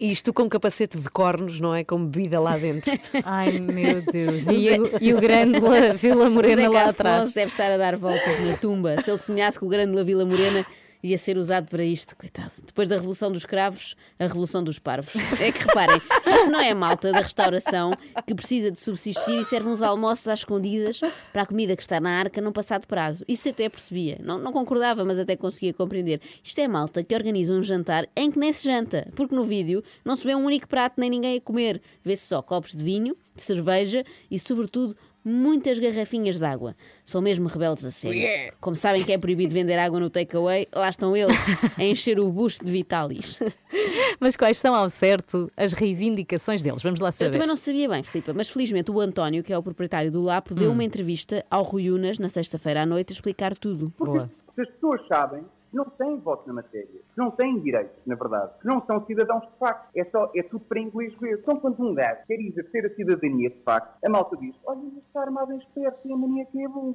[0.01, 1.83] Isto com capacete de cornos, não é?
[1.83, 2.93] Com bebida lá dentro.
[3.25, 4.47] Ai meu Deus.
[4.47, 7.33] E, o, e o grande La- Vila Morena Zeca lá Afonso atrás.
[7.33, 8.97] deve estar a dar voltas na tumba.
[9.03, 10.65] Se ele sonhasse que o grande La Vila Morena
[11.03, 12.53] ia ser usado para isto, coitado.
[12.65, 15.15] Depois da Revolução dos Cravos, a Revolução dos Parvos.
[15.41, 17.93] É que reparem, isto não é a malta da restauração
[18.27, 21.01] que precisa de subsistir e serve uns almoços às escondidas
[21.33, 23.25] para a comida que está na arca não passar de prazo.
[23.29, 24.19] Isso até percebia.
[24.23, 26.21] Não, não concordava, mas até conseguia compreender.
[26.43, 29.83] Isto é malta que organiza um jantar em que nem se janta, porque no vídeo
[30.05, 31.81] não se vê um único prato nem ninguém a comer.
[32.05, 34.97] Vê-se só copos de vinho, de cerveja e, sobretudo,
[35.29, 36.75] muitas garrafinhas de água.
[37.05, 38.53] São mesmo rebeldes a sério.
[38.61, 41.37] Como sabem que é proibido vender água no takeaway, lá estão eles
[41.77, 43.39] a encher o busto de Vitalis.
[44.19, 46.83] Mas quais são ao certo as reivindicações deles?
[46.83, 47.31] Vamos lá Eu saber.
[47.33, 50.55] também não sabia bem, Filipe, mas felizmente o António, que é o proprietário do Lapo,
[50.55, 53.93] deu uma entrevista ao Rui Unas na sexta-feira à noite a explicar tudo.
[53.99, 54.31] Boa.
[54.55, 58.15] Se as pessoas sabem que não têm voto na matéria, que não têm direitos, na
[58.15, 61.39] verdade, que não são cidadãos de facto, é, só, é tudo para inglês ver.
[61.39, 65.23] Então, quando um gajo quer exercer a cidadania de facto, a malta diz: Olha, está
[65.23, 66.95] armado em esperto e a mania que é bom.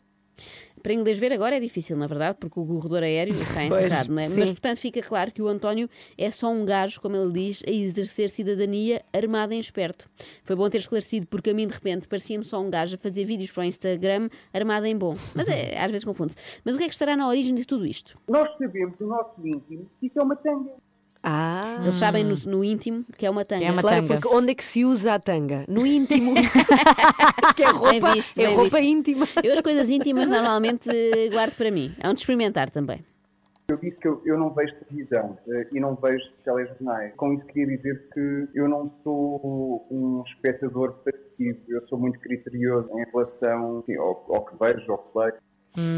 [0.81, 4.11] Para inglês ver agora é difícil, na verdade, porque o corredor aéreo está Pois, encerrado,
[4.11, 4.25] não é?
[4.25, 4.41] sim.
[4.41, 7.71] Mas, portanto, fica claro que o António é só um gajo, como ele diz, a
[7.71, 10.09] exercer cidadania armado em esperto.
[10.43, 13.23] Foi bom ter esclarecido, porque a mim, de repente, parecia-me só um gajo a fazer
[13.23, 15.13] vídeos para o Instagram armado em bom.
[15.33, 16.59] Mas é, às vezes confunde-se.
[16.65, 18.13] Mas o que é que estará na origem de tudo isto?
[18.27, 20.71] Nós sabemos do nosso íntimo que isso é uma tanga.
[21.25, 23.63] Ah, Eles sabem no, no íntimo que é uma tanga.
[23.63, 24.19] É uma claro, tanga.
[24.19, 25.63] porque onde é que se usa a tanga?
[25.69, 26.33] No íntimo.
[27.55, 28.91] que é Bem roupa, visto, é bem roupa visto.
[28.91, 29.25] íntima.
[29.41, 30.89] Eu as coisas íntimas normalmente
[31.31, 31.95] guardo para mim.
[31.99, 32.99] É um de experimentar também.
[33.69, 37.13] Eu disse que eu, eu não vejo televisão eh, e não vejo telejornais.
[37.15, 41.59] Com isso queria dizer que eu não sou um espectador passivo.
[41.69, 45.33] Eu sou muito criterioso em relação enfim, ao, ao que vejo, ao que leio.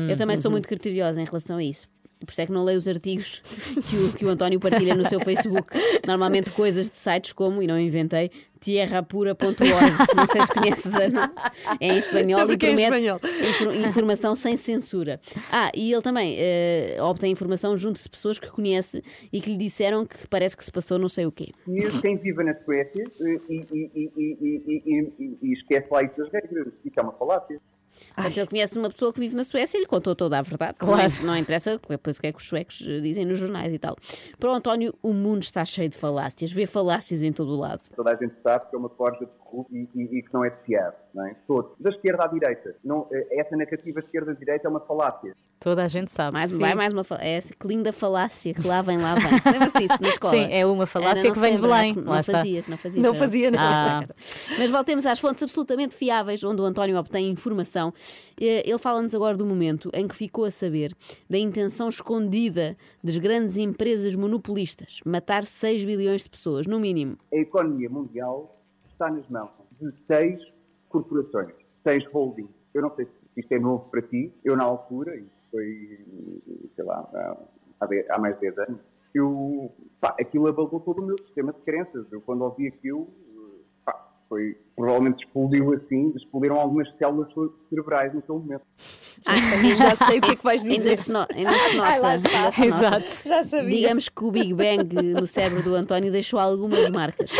[0.10, 1.88] Eu também sou muito criteriosa em relação a isso.
[2.20, 3.42] Por isso é que não leio os artigos
[3.90, 5.68] que o, que o António partilha no seu Facebook.
[6.08, 10.16] Normalmente coisas de sites como, e não inventei, tierrapura.org.
[10.16, 11.32] Não sei se conheces, Ana.
[11.80, 13.20] É em espanhol e é promete espanhol?
[13.50, 15.20] infor- informação sem censura.
[15.52, 19.58] Ah, e ele também eh, obtém informação junto de pessoas que conhece e que lhe
[19.58, 21.52] disseram que parece que se passou não sei o quê.
[21.66, 25.88] Conheço quem vive na Suécia eh, e, e- e- e- e- e- e- e esquece
[25.92, 26.68] lá isso das regras.
[26.84, 27.60] Isso é uma falácia.
[28.14, 30.76] Portanto, ele conhece uma pessoa que vive na Suécia e lhe contou toda a verdade.
[30.78, 31.14] Claro.
[31.20, 33.80] Não, não interessa depois o que é que os suecos eh, dizem nos jornais e
[33.80, 33.96] tal.
[34.40, 36.52] Para o António, o mundo está cheio de falácias.
[36.52, 37.82] Vê falácias em todo o lado.
[37.96, 39.32] Toda a gente sabe que é uma corja de
[39.72, 40.94] e, e- e que não é de fiar.
[41.14, 41.36] Não é?
[41.48, 41.72] Todos.
[41.80, 42.76] Da esquerda à direita.
[42.84, 45.36] Não, eh, essa narrativa esquerda-direita é uma falácia.
[45.60, 46.34] Toda a gente sabe.
[46.38, 46.60] Mais, Sim.
[46.60, 47.28] vai mais uma falácia.
[47.30, 49.24] É essa que linda falácia que lá vem, lá vem.
[49.54, 50.34] Lembras-te disso na escola?
[50.34, 51.94] Sim, é uma falácia não que vem de Belém.
[51.96, 52.34] Não está.
[52.34, 53.02] fazias, não fazias.
[53.04, 53.26] Não Fernanda.
[53.32, 53.60] fazia, não.
[53.60, 54.04] Ah.
[54.60, 57.94] Mas voltemos às fontes absolutamente fiáveis onde o António obtém informação.
[58.40, 60.94] Eh, Ele fala-nos agora do momento em que ficou a saber
[61.30, 67.16] da intenção escondida das grandes empresas monopolistas matar 6 bilhões de pessoas, no mínimo.
[67.34, 68.52] A economia mundial
[68.96, 70.40] está nas mãos de seis
[70.90, 71.54] corporações,
[71.84, 72.50] seis holdings.
[72.74, 74.34] Eu não sei se isto é novo para ti.
[74.44, 76.00] Eu, na altura, isso foi,
[76.76, 77.08] sei lá,
[77.80, 78.80] há, há mais de 10 anos,
[79.14, 82.12] eu, pá, aquilo abalou todo o meu sistema de crenças.
[82.12, 83.08] Eu, quando ouvi aquilo,
[84.36, 87.32] foi, provavelmente explodiu assim, explodiram algumas células
[87.70, 88.64] cerebrais naquele momento.
[89.78, 90.98] Já sei o que é que vais Ainda dizer.
[90.98, 91.90] se, no- ainda se nota.
[91.90, 92.52] Ai, lá ainda está.
[92.52, 92.98] se nota.
[92.98, 93.28] Exato.
[93.30, 93.70] Já sabia.
[93.70, 97.32] Digamos que o Big Bang no cérebro do António deixou algumas marcas.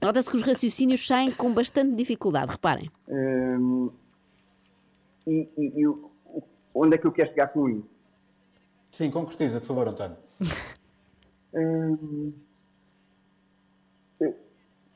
[0.00, 2.88] Nota-se que os raciocínios saem com bastante dificuldade, reparem.
[3.08, 3.90] Hum,
[5.26, 5.88] e, e- e
[6.72, 7.88] onde é que eu quero chegar com isso?
[8.92, 10.16] Sim, concretiza, por favor, António.
[11.52, 12.32] Hum,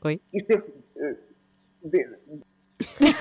[0.05, 0.21] Oi?
[0.33, 0.53] isto
[0.97, 1.17] é.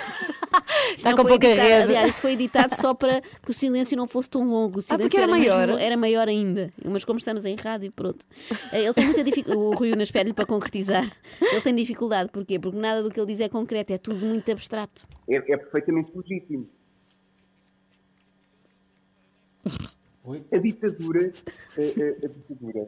[0.96, 1.84] Está Não com pouca editado- rede.
[1.84, 4.80] Aliás, isto foi editado só para que o silêncio não fosse tão longo.
[4.80, 5.68] O silêncio porque era maior?
[5.68, 6.74] mesmo- era maior ainda.
[6.84, 8.26] Mas como estamos em rádio, pronto.
[8.74, 9.62] Eh, Ele tem muita dificuldade.
[9.66, 11.06] O Rui Unas pede-lhe para concretizar.
[11.40, 12.30] Ele tem dificuldade.
[12.32, 12.60] Porquê?
[12.60, 13.94] Porque nada do que ele diz é concreto.
[13.94, 15.04] É tudo muito abstrato.
[15.30, 16.68] é, é perfeitamente legítimo.
[20.24, 20.44] Oi?
[20.52, 21.32] A ditadura.
[21.78, 22.88] eh, eh, a ditadura.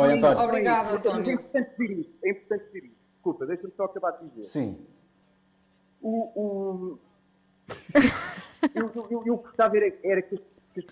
[0.00, 0.44] Oi, António.
[0.44, 1.32] Obrigado, mas É António.
[1.32, 2.18] importante dizer isto.
[2.24, 2.98] É importante dizer isto.
[3.14, 4.44] Desculpa, deixa-me só acabar de dizer.
[4.44, 4.78] Sim.
[6.00, 6.98] O, o-
[8.74, 10.36] eu, eu, eu, eu gostava era, era que,
[10.74, 10.86] que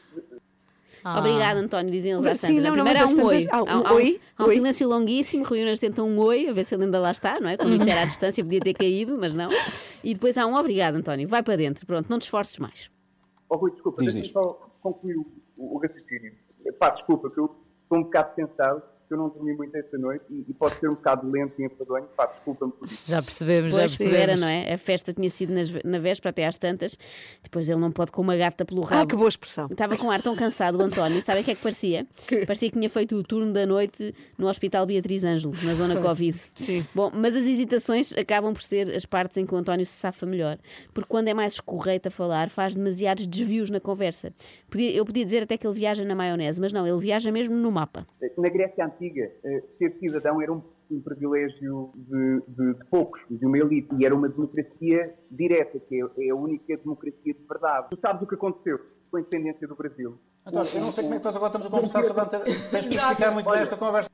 [1.05, 1.21] Ah.
[1.21, 3.47] Obrigado, António, dizem eles às Sim, não, não, primeira mas há um oi.
[3.51, 4.55] há um Há, um- oi, há um oi.
[4.55, 7.49] silêncio longuíssimo, Rui Unas tenta um oi, a ver se ele ainda lá está, não
[7.49, 7.57] é?
[7.57, 9.49] Como isso era à distância, podia ter caído, mas não.
[10.03, 12.91] E depois há um obrigado, António, vai para dentro, pronto, não te esforces mais.
[13.49, 16.33] Oh, Rui, desculpa, deixa-me só concluir o, o, o raciocínio.
[16.79, 20.25] Pá, desculpa, que eu estou um bocado tensado, que eu não dormi muito esta noite
[20.31, 22.07] e, e pode ser um bocado lento e enfadonho.
[22.17, 23.03] Pá, desculpa-me por isso.
[23.07, 24.23] Já percebemos, já Pois se percebemos.
[24.31, 24.75] era, não é?
[24.75, 26.99] A festa tinha sido nas- na véspera até às tantas,
[27.43, 29.03] depois ele não pode com uma gata pelo rabo.
[29.03, 29.67] Ah, que boa expressão.
[29.71, 32.07] Estava com um ar tão cansado, o António, sabe o que é que parecia?
[32.47, 36.39] Parecia que tinha feito o turno da noite no Hospital Beatriz Ângelo, na zona Covid.
[36.55, 36.85] Sim.
[36.95, 40.27] Bom, mas as hesitações acabam por ser as partes em que o António se safa
[40.27, 40.59] melhor,
[40.93, 44.33] porque quando é mais escorreito a falar, faz demasiados desvios na conversa.
[44.71, 47.55] Podia- eu podia dizer até que ele viaja na maionese, mas não, ele viaja mesmo
[47.57, 48.07] no mapa.
[48.39, 53.45] Na Grécia Antiga, eh, ser cidadão era um, um privilégio de, de- de poucos, de
[53.47, 57.89] uma elite, e era uma democracia direta, que é, é a única democracia de verdade.
[57.91, 58.79] Tu sabes o que aconteceu
[59.11, 60.19] com a independência do Brasil?
[60.47, 62.71] António, eu não sei como é que nós agora estamos a conversar sobre a ante-
[62.71, 64.11] Tens que explicar muito bem esta conversa.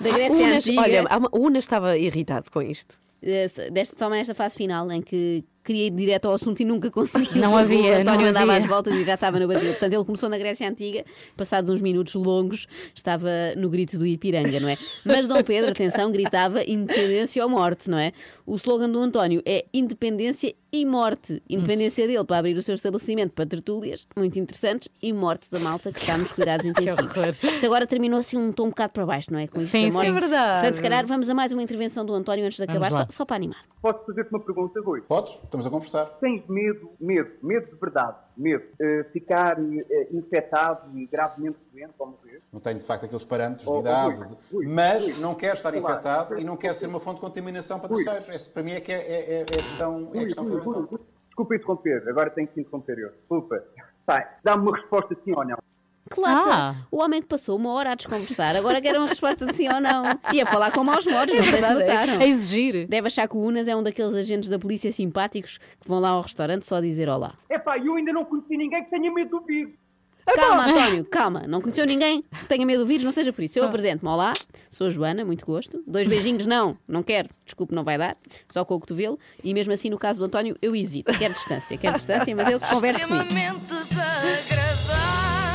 [0.00, 0.80] Da Grécia Unas, Antiga.
[0.82, 2.98] olha, o Unas estava irritado com isto.
[3.22, 6.90] Eh, deste só esta fase final em que queria ir direto ao assunto e nunca
[6.90, 7.40] conseguia.
[7.40, 8.64] Não havia, O António não andava havia.
[8.64, 9.70] às voltas e já estava no Brasil.
[9.70, 11.04] Portanto, ele começou na Grécia Antiga,
[11.36, 14.76] passados uns minutos longos, estava no grito do Ipiranga, não é?
[15.04, 18.12] Mas Dom Pedro, atenção, gritava independência ou morte, não é?
[18.46, 21.42] O slogan do António é independência e morte.
[21.48, 25.92] Independência dele para abrir o seu estabelecimento para tertúlias, muito interessantes, e morte da malta
[25.92, 27.42] que está nos cuidados intensivos.
[27.42, 29.46] Isto agora terminou assim um tom um bocado para baixo, não é?
[29.46, 30.60] Com Sim, sim, é verdade.
[30.60, 33.24] Portanto, se calhar vamos a mais uma intervenção do António antes de acabar, só, só
[33.24, 33.64] para animar.
[33.80, 35.00] Posso fazer-te uma pergunta, Rui?
[35.00, 35.32] Podes?
[35.42, 36.04] Estamos a conversar.
[36.20, 42.06] Tens medo, medo, medo de verdade, medo, eh, ficar eh, infectado e gravemente doente ao
[42.06, 42.40] morrer?
[42.52, 45.54] Não tenho, de facto, aqueles parâmetros de Oh, idade, Rui, de- Rui, mas não quero
[45.54, 45.86] estar Claro.
[45.86, 48.04] infectado e não quero ser uma fonte de contaminação para Rui.
[48.04, 48.28] terceiros.
[48.28, 50.98] Esse, para mim é que é, é- é- é a questão, é questão fundamental.
[51.28, 53.10] Desculpa interromper, agora tenho que interromper eu.
[53.10, 53.62] Desculpa.
[54.42, 55.58] Dá-me uma resposta sim ou não.
[56.10, 56.50] Que lata!
[56.50, 56.74] Ah.
[56.90, 59.80] O homem que passou uma hora a desconversar, agora quer uma resposta de sim ou
[59.80, 60.04] não.
[60.32, 62.18] E a falar com maus modos, não sei se notaram.
[62.20, 62.86] A exigir.
[62.88, 66.10] Deve achar que o Unas é um daqueles agentes da polícia simpáticos que vão lá
[66.10, 67.34] ao restaurante só dizer olá.
[67.50, 69.72] Epá, eu ainda não conheci ninguém que tenha medo do vírus.
[70.34, 71.42] Calma, António, calma.
[71.46, 73.58] Não conheceu ninguém que tenha medo do vírus, não seja por isso.
[73.58, 74.10] Eu apresento-me.
[74.10, 74.34] Olá,
[74.70, 75.82] sou a Joana, muito gosto.
[75.86, 77.30] Dois beijinhos, não, não quero.
[77.44, 78.16] Desculpe, não vai dar.
[78.48, 79.18] Só com o cotovelo.
[79.42, 81.12] E mesmo assim, no caso do António, eu hesito.
[81.18, 83.24] Quero distância, quero distância, mas ele conversa comigo.
[83.24, 85.47] Extremamente desagradável.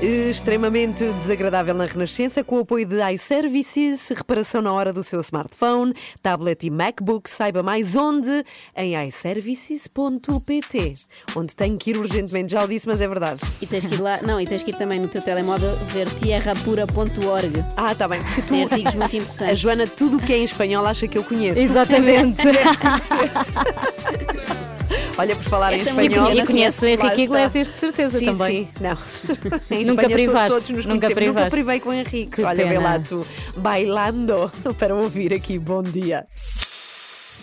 [0.00, 5.92] Extremamente desagradável na Renascença, com o apoio de iServices, reparação na hora do seu smartphone,
[6.22, 7.28] tablet e MacBook.
[7.28, 8.44] Saiba mais onde?
[8.76, 10.94] Em iServices.pt,
[11.34, 12.52] onde tenho que ir urgentemente.
[12.52, 13.40] Já o disse, mas é verdade.
[13.60, 16.08] E tens que ir lá, não, e tens que ir também no teu telemóvel ver
[16.10, 17.64] tierrapura.org.
[17.76, 18.48] Ah, está bem, porque tu.
[18.50, 19.52] Tem artigos muito interessantes.
[19.52, 21.60] A Joana, tudo o que é em espanhol, acha que eu conheço.
[21.60, 22.42] Exatamente.
[25.18, 26.32] Olha, por falar Esta é em muito espanhol.
[26.32, 27.22] E conheço o Henrique.
[27.22, 28.64] Iglesias, de certeza, sim, também.
[28.64, 28.96] Sim, não.
[29.76, 31.10] Em Nunca privaste, Todos nos nunca conhecemos.
[31.10, 31.50] Nunca privaste.
[31.50, 32.26] privei com o Henrique.
[32.26, 32.80] Que Olha, vê pena.
[32.80, 33.26] lá tu,
[33.56, 35.58] bailando, para ouvir aqui.
[35.58, 36.24] Bom dia.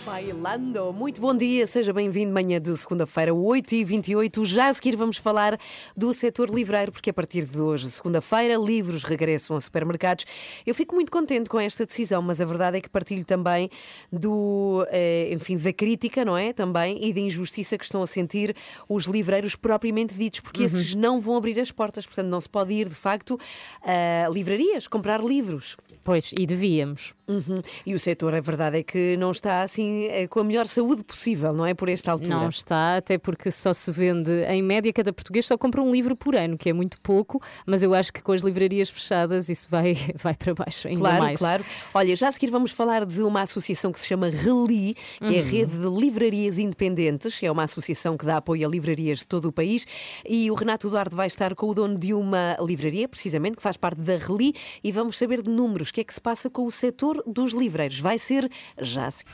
[0.06, 2.32] Bailando, muito bom dia, seja bem-vindo.
[2.32, 4.46] Manhã de segunda-feira, 8h28.
[4.46, 5.60] Já a seguir vamos falar
[5.98, 10.26] do setor livreiro, porque a partir de hoje, segunda-feira, livros regressam a supermercados.
[10.64, 13.68] Eu fico muito contente com esta decisão, mas a verdade é que partilho também
[14.12, 16.54] do, eh, enfim, da crítica, não é?
[16.54, 18.56] Também e da injustiça que estão a sentir
[18.88, 22.72] os livreiros propriamente ditos, porque esses não vão abrir as portas, portanto não se pode
[22.76, 23.40] ir de facto
[23.82, 25.76] a livrarias comprar livros.
[26.04, 27.16] Pois, e devíamos.
[27.28, 27.60] Uhum.
[27.84, 31.04] E o setor, a verdade é que não está assim eh, com a melhor saúde
[31.04, 31.74] possível, não é?
[31.74, 32.30] Por esta altura.
[32.36, 36.16] Não está, até porque só se vende, em média, cada português só compra um livro
[36.16, 39.68] por ano, que é muito pouco, mas eu acho que com as livrarias fechadas isso
[39.70, 41.40] vai, vai para baixo ainda Claro, mais.
[41.40, 41.66] claro.
[41.94, 45.40] Olha, já a seguir vamos falar de uma associação que se chama RELI, que é
[45.40, 47.42] a Rede de Livrarias Independentes.
[47.42, 49.86] É uma associação que dá apoio a livrarias de todo o país.
[50.28, 53.78] E o Renato Duarte vai estar com o dono de uma livraria, precisamente, que faz
[53.78, 54.54] parte da RELI,
[54.84, 55.90] e vamos saber de números.
[55.90, 58.00] O que é que se passa com o setor dos livreiros?
[58.00, 58.50] Vai ser
[58.82, 59.32] já a seguir.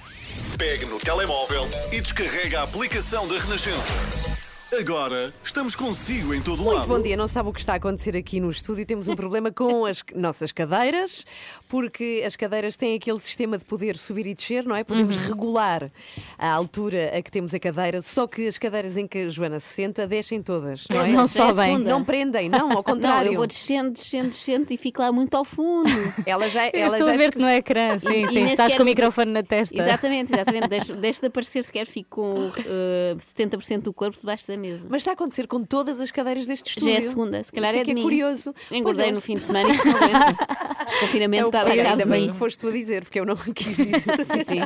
[0.58, 3.94] Pegue no telemóvel e descarrega a aplicação da Renascença.
[4.80, 6.88] Agora estamos consigo em todo Muito lado.
[6.88, 8.86] bom dia, não sabe o que está a acontecer aqui no estúdio.
[8.86, 11.26] Temos um problema com as nossas cadeiras,
[11.68, 14.84] porque as cadeiras têm aquele sistema de poder subir e descer, não é?
[14.86, 15.24] Podemos Uhum.
[15.28, 15.92] regular
[16.40, 19.60] a altura a que temos a cadeira, só que as cadeiras em que a Joana
[19.60, 21.08] se senta descem todas, não é?
[21.10, 21.78] Não é a sobem.
[21.80, 23.32] Não prendem, não, ao Não, contrário.
[23.34, 25.92] eu vou descendo, descendo, descendo e fico lá muito ao fundo.
[26.26, 28.34] Ela já, Eu ela estou já a ver-te no ecrã, sim, E- e sim.
[28.36, 29.76] nem Estás sequer com o microfone na testa.
[29.78, 30.68] Exatamente, exatamente.
[30.70, 34.88] Deixo, deixo de aparecer sequer, fico com eh, 70% do corpo debaixo da mesa.
[34.90, 36.90] Mas está a acontecer com todas as cadeiras deste estúdio.
[36.90, 38.04] Já é a segunda, se calhar é que de é mim.
[38.04, 38.54] curioso.
[38.72, 39.12] Engordei Pois é.
[39.12, 40.96] no fim de semana e.
[40.96, 41.66] O confinamento É o está a
[42.06, 42.32] bem assim.
[42.32, 44.02] que foste tu a dizer, porque eu não quis dizer.
[44.02, 44.60] Sim, sim.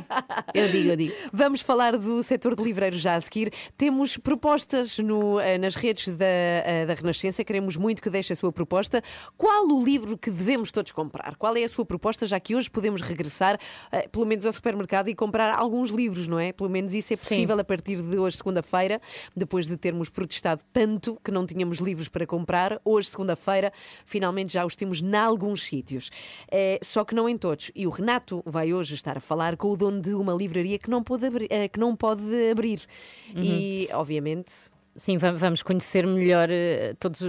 [0.53, 1.13] Eu digo, eu digo.
[1.33, 3.51] Vamos falar do setor de livreiros já a seguir.
[3.77, 7.43] Temos propostas no, eh, nas redes da, eh, da Renascença.
[7.43, 9.01] Queremos muito que deixe a sua proposta.
[9.37, 11.35] Qual o livro que devemos todos comprar?
[11.35, 13.59] Qual é a sua proposta, já que hoje podemos regressar,
[13.91, 16.51] eh, pelo menos ao supermercado, e comprar alguns livros, não é?
[16.51, 17.27] Pelo menos isso é Sim.
[17.27, 18.99] possível a partir de hoje, segunda-feira,
[19.35, 22.81] depois de termos protestado tanto que não tínhamos livros para comprar.
[22.83, 23.71] Hoje, segunda-feira,
[24.03, 26.09] finalmente já os temos em alguns sítios.
[26.51, 27.69] Eh, só que não em todos.
[27.75, 30.89] E o Renato vai hoje estar a falar com o dono de uma livraria que
[30.89, 31.47] não pode abrir.
[31.51, 32.81] eh, que não pode abrir.
[33.35, 34.73] E, obviamente.
[34.97, 37.21] Sim, va- vamos conhecer melhor eh, todas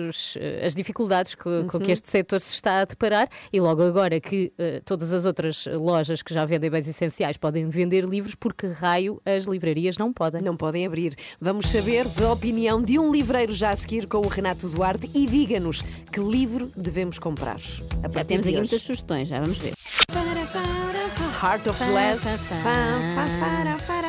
[0.64, 1.82] as dificuldades co- com, Uhum.
[1.82, 5.66] que este setor se está a deparar e logo agora que eh, todas as outras
[5.74, 10.40] lojas que já vendem bens essenciais podem vender livros, porque raio as livrarias não podem.
[10.42, 11.16] Não podem abrir.
[11.40, 15.26] Vamos saber da opinião de um livreiro já a seguir com o Renato Duarte e
[15.26, 17.56] diga-nos que livro devemos comprar.
[18.04, 19.72] A Já temos aqui muitas sugestões, já vamos ver.
[21.42, 22.22] Heart of Glass.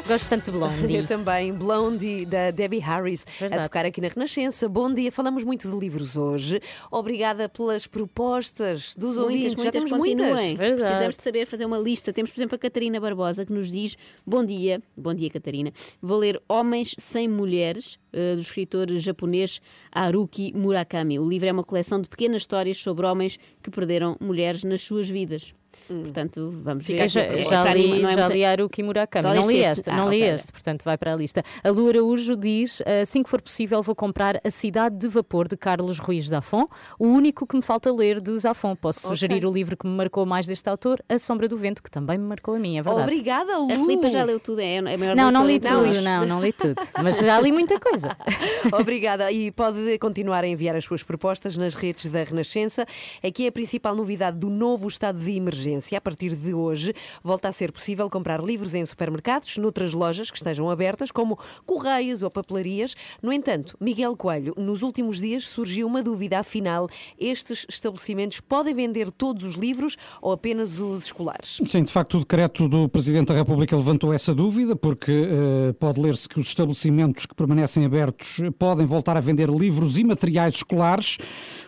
[0.08, 0.96] Gosto tanto de Blondie.
[0.96, 3.64] Eu também, Blondie, da Debbie Harris, a Verdade.
[3.64, 4.70] tocar aqui na Renascença.
[4.70, 6.62] Bom dia, falamos muito de livros hoje.
[6.90, 9.62] Obrigada pelas propostas dos ouvintes.
[9.62, 10.18] Já temos continuem.
[10.18, 10.58] muitas.
[10.58, 10.82] Verdade.
[10.82, 12.14] Precisamos de saber fazer uma lista.
[12.14, 15.74] Temos, por exemplo, a Catarina Barbosa que nos diz: Bom dia, bom dia, Catarina.
[16.02, 21.20] Vou ler Homens Sem Mulheres, eh, do escritor japonês Haruki Murakami.
[21.20, 25.10] O livro é uma coleção de pequenas histórias sobre homens que perderam mulheres nas suas
[25.10, 25.54] vidas.
[25.88, 27.08] Portanto, vamos Fica ver.
[27.46, 29.36] Já, já li, não é já li Haruki Murakami.
[29.36, 29.72] Não li este?
[29.80, 30.34] este, Ah, não li ok.
[30.36, 31.44] este, portanto vai para a lista.
[31.64, 35.56] A Lu Araújo diz: assim que for possível, vou comprar A Cidade de Vapor de
[35.56, 36.66] Carlos Ruiz Zafón,
[37.00, 38.76] o único que me falta ler de Zafón.
[38.76, 39.10] Posso Ok.
[39.18, 42.18] sugerir o livro que me marcou mais deste autor, A Sombra do Vento, que também
[42.18, 43.04] me marcou a mim, é verdade.
[43.04, 43.68] Obrigada, Lu.
[43.72, 46.00] A Filipa já leu tudo, é, é a maior Não, não li de tudo, todas.
[46.00, 46.76] não, não li tudo.
[47.04, 48.16] Mas já li muita coisa.
[48.74, 49.32] Obrigada.
[49.32, 52.86] E pode continuar a enviar as suas propostas nas redes da Renascença.
[53.24, 55.67] Aqui é a principal novidade do novo estado de emergência.
[55.96, 60.38] A partir de hoje, volta a ser possível comprar livros em supermercados, noutras lojas que
[60.38, 62.96] estejam abertas, como correios ou papelarias.
[63.22, 66.40] No entanto, Miguel Coelho, nos últimos dias surgiu uma dúvida.
[66.40, 66.88] Afinal,
[67.20, 71.60] estes estabelecimentos podem vender todos os livros ou apenas os escolares?
[71.66, 76.00] Sim, de facto, o decreto do Presidente da República levantou essa dúvida, porque eh, pode
[76.00, 81.18] ler-se que os estabelecimentos que permanecem abertos podem voltar a vender livros e materiais escolares,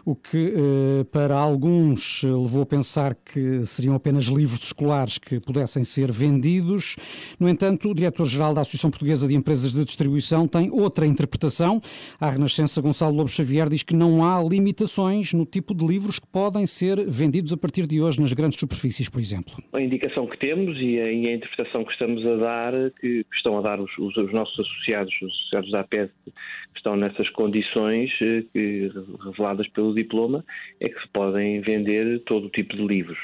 [0.05, 5.39] o que eh, para alguns eh, levou a pensar que seriam apenas livros escolares que
[5.39, 6.95] pudessem ser vendidos.
[7.39, 11.81] No entanto, o diretor-geral da Associação Portuguesa de Empresas de Distribuição tem outra interpretação.
[12.19, 16.27] A Renascença Gonçalo Lobo Xavier diz que não há limitações no tipo de livros que
[16.27, 19.53] podem ser vendidos a partir de hoje nas grandes superfícies, por exemplo.
[19.73, 23.35] A indicação que temos e a, e a interpretação que estamos a dar, que, que
[23.35, 27.29] estão a dar os, os- os nossos associados, os associados da APED, que estão nessas
[27.29, 28.91] condições eh, que,
[29.25, 30.43] reveladas pelo diploma,
[30.79, 33.17] é que se podem vender todo o tipo de livros.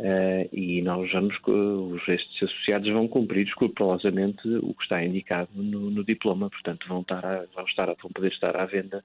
[0.00, 5.48] Eh, e nós vamos, co- os, estes associados vão cumprir escrupulosamente o que está indicado
[5.54, 9.04] no, no diploma, portanto vão, estar a- vão, estar a- vão poder estar à venda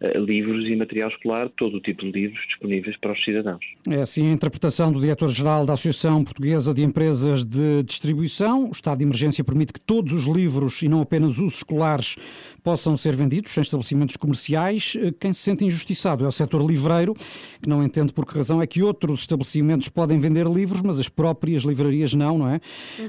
[0.00, 3.60] eh, livros e material escolar, todo o tipo de livros disponíveis para os cidadãos.
[3.88, 8.68] É assim a interpretação do diretor-geral da Associação Portuguesa de Empresas de Distribuição.
[8.68, 12.14] O estado de emergência permite que todos os livros e não apenas os escolares
[12.62, 14.96] possam ser vendidos em estabelecimentos comerciais.
[15.18, 17.14] Quem se sente injustiçado é o setor livreiro,
[17.60, 21.08] que não entende por que razão é que outros estabelecimentos podem vender livros, mas as
[21.08, 22.60] próprias livrarias não, não é?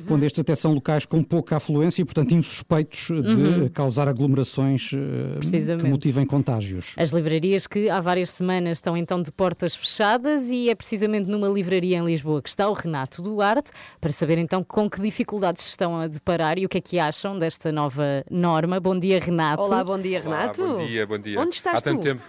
[0.08, 3.70] Quando estes até são locais com pouca afluência e, portanto, insuspeitos de Uhum.
[3.70, 6.94] causar aglomerações eh, que motivem contágios.
[6.98, 11.48] As livrarias que há várias semanas estão então de portas fechadas e é precisamente numa
[11.48, 15.98] livraria em Lisboa que está o Renato Duarte para saber então com que dificuldades estão
[15.98, 18.80] a deparar e o que é que acham desta nova norma.
[18.80, 19.64] Bom dia, Renato.
[19.64, 20.62] Olá, bom dia, Renato.
[20.64, 21.40] Olá, bom dia, bom dia.
[21.40, 22.04] Onde estás há tanto tu?
[22.04, 22.22] Tempo,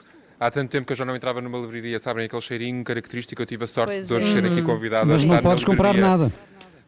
[0.42, 3.40] há tanto tempo que eu já não entrava numa livraria, sabem aquele cheirinho característico.
[3.42, 4.32] Eu tive a sorte Pois de hoje é.
[4.40, 6.32] ser aqui convidado a Mas estar não podes comprar nada.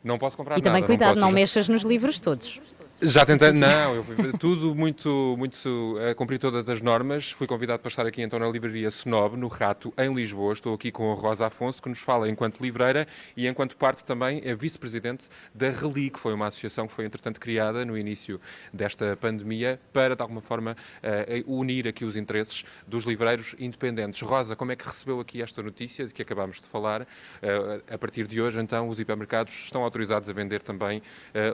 [0.02, 0.86] Não posso comprar E também nada.
[0.86, 2.60] cuidado, não, posso, mexas nos livros todos.
[3.02, 7.32] Já tentei, não, eu fui tudo muito, muito a cumprir todas as normas.
[7.32, 10.52] Fui convidado para estar aqui então na livraria Snob, no Rato, em Lisboa.
[10.52, 14.40] Estou aqui com a Rosa Afonso, que nos fala enquanto livreira e enquanto parte também
[14.44, 18.40] é vice-presidente da Reli, que foi uma associação que foi entretanto criada no início
[18.72, 24.20] desta pandemia para de alguma forma eh, unir aqui os interesses dos livreiros independentes.
[24.22, 27.06] Rosa, como é que recebeu aqui esta notícia de que acabámos de falar?
[27.42, 31.02] Eh, a partir de hoje, então, os hipermercados estão autorizados a vender também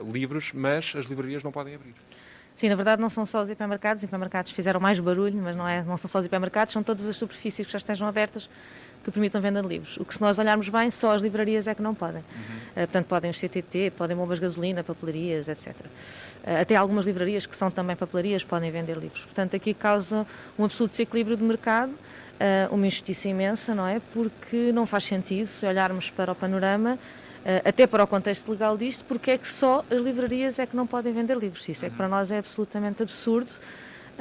[0.05, 1.93] livros, mas as livrarias não podem abrir.
[2.55, 5.67] Sim, na verdade não são só os hipermercados, os hipermercados fizeram mais barulho, mas não,
[5.67, 8.49] é, não são só os hipermercados, são todas as superfícies que já estejam abertas,
[9.03, 9.97] que permitam venda de livros.
[9.97, 12.21] O que, se nós olharmos bem, só as livrarias é que não podem.
[12.21, 12.55] Uhum.
[12.75, 15.73] Eh, portanto, podem os CTT, podem bombas de gasolina, papelarias, etc.
[16.43, 19.23] Eh, até algumas livrarias que são também papelarias podem vender livros.
[19.23, 20.25] Portanto, aqui causa
[20.57, 21.93] um absoluto desequilíbrio de mercado,
[22.39, 23.99] eh, uma injustiça imensa, não é?
[24.13, 26.99] Porque não faz sentido, se olharmos para o panorama,
[27.65, 30.85] até para o contexto legal disto, porque é que só as livrarias é que não
[30.85, 31.67] podem vender livros.
[31.67, 33.49] Isso é que para nós é absolutamente absurdo.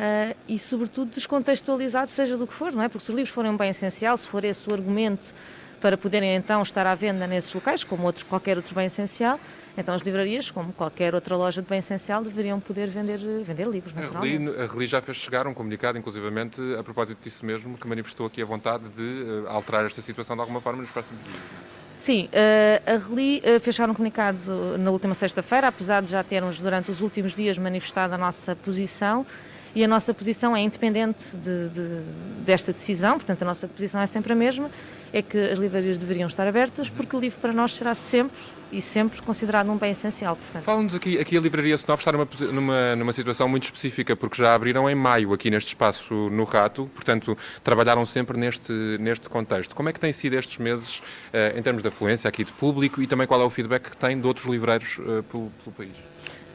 [0.01, 2.89] eh, e, sobretudo, descontextualizado, seja do que for, não é?
[2.89, 5.35] Porque se os livros forem um bem essencial, se for esse o argumento
[5.81, 9.39] para poderem então estar à venda nesses locais, como outro, qualquer outro bem essencial,
[9.77, 13.95] então as livrarias, como qualquer outra loja de bem essencial, deveriam poder vender, vender livros,
[13.97, 14.61] A naturalmente.
[14.61, 18.43] A Reli já fez chegar um comunicado, inclusivamente, a propósito disso mesmo, que manifestou aqui
[18.43, 21.80] a vontade de eh, alterar esta situação de alguma forma nos próximos dias.
[22.01, 24.39] Sim, eh, a Reli eh, fez chegar um comunicado
[24.79, 29.27] na última sexta-feira, apesar de já termos durante os últimos dias manifestado a nossa posição.
[29.75, 32.03] E a nossa posição é independente de- de-
[32.43, 34.71] desta decisão, portanto, a nossa posição é sempre a mesma:
[35.13, 38.37] é que as livrarias deveriam estar abertas, porque o livro para nós será sempre
[38.73, 40.37] e sempre considerado um bem essencial.
[40.37, 44.41] Portanto, Fala-nos aqui, aqui a Livraria Snob está numa, numa, numa situação muito específica, porque
[44.41, 49.75] já abriram em maio aqui neste espaço no Rato, portanto, trabalharam sempre neste, neste contexto.
[49.75, 51.03] Como é que têm sido estes meses
[51.33, 53.97] eh, em termos de afluência aqui de público e também qual é o feedback que
[53.97, 56.11] têm de outros livreiros eh, pelo, pelo país?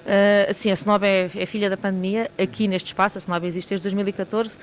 [0.06, 3.70] Uh, sim, a Snob é, é filha da pandemia, aqui neste espaço, a Snob existe
[3.70, 4.56] desde 2014,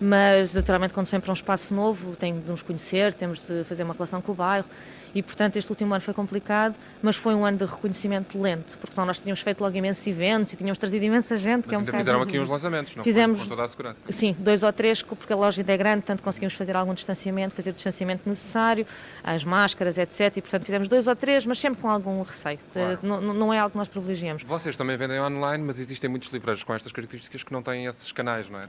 [0.00, 3.82] mas naturalmente quando sempre é um espaço novo, tem de nos conhecer, temos de fazer
[3.82, 4.66] uma relação com o bairro
[5.14, 8.94] e portanto este último ano foi complicado, mas foi um ano de reconhecimento lento, porque
[8.94, 11.62] senão nós tínhamos feito logo imensos eventos e tínhamos trazido imensa gente.
[11.62, 13.04] que Mas é um ainda fizeram aqui uns lançamentos, não?
[13.04, 14.00] Fizemos, Com toda a segurança.
[14.08, 17.54] Sim, dois ou três, porque a loja ainda é grande, portanto conseguimos fazer algum distanciamento,
[17.54, 18.86] fazer o distanciamento necessário,
[19.22, 20.36] as máscaras, etc.
[20.36, 22.58] E portanto fizemos dois ou três, mas sempre com algum receio.
[22.72, 22.98] Claro.
[23.02, 24.42] Não, não é algo que nós privilegiamos.
[24.42, 28.12] Vocês também vendem online, mas existem muitos livreiros com estas características que não têm esses
[28.12, 28.66] canais, não é?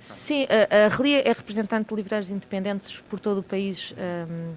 [0.00, 4.54] Sim, a, a Relia é representante de livreiros independentes por todo o país hum,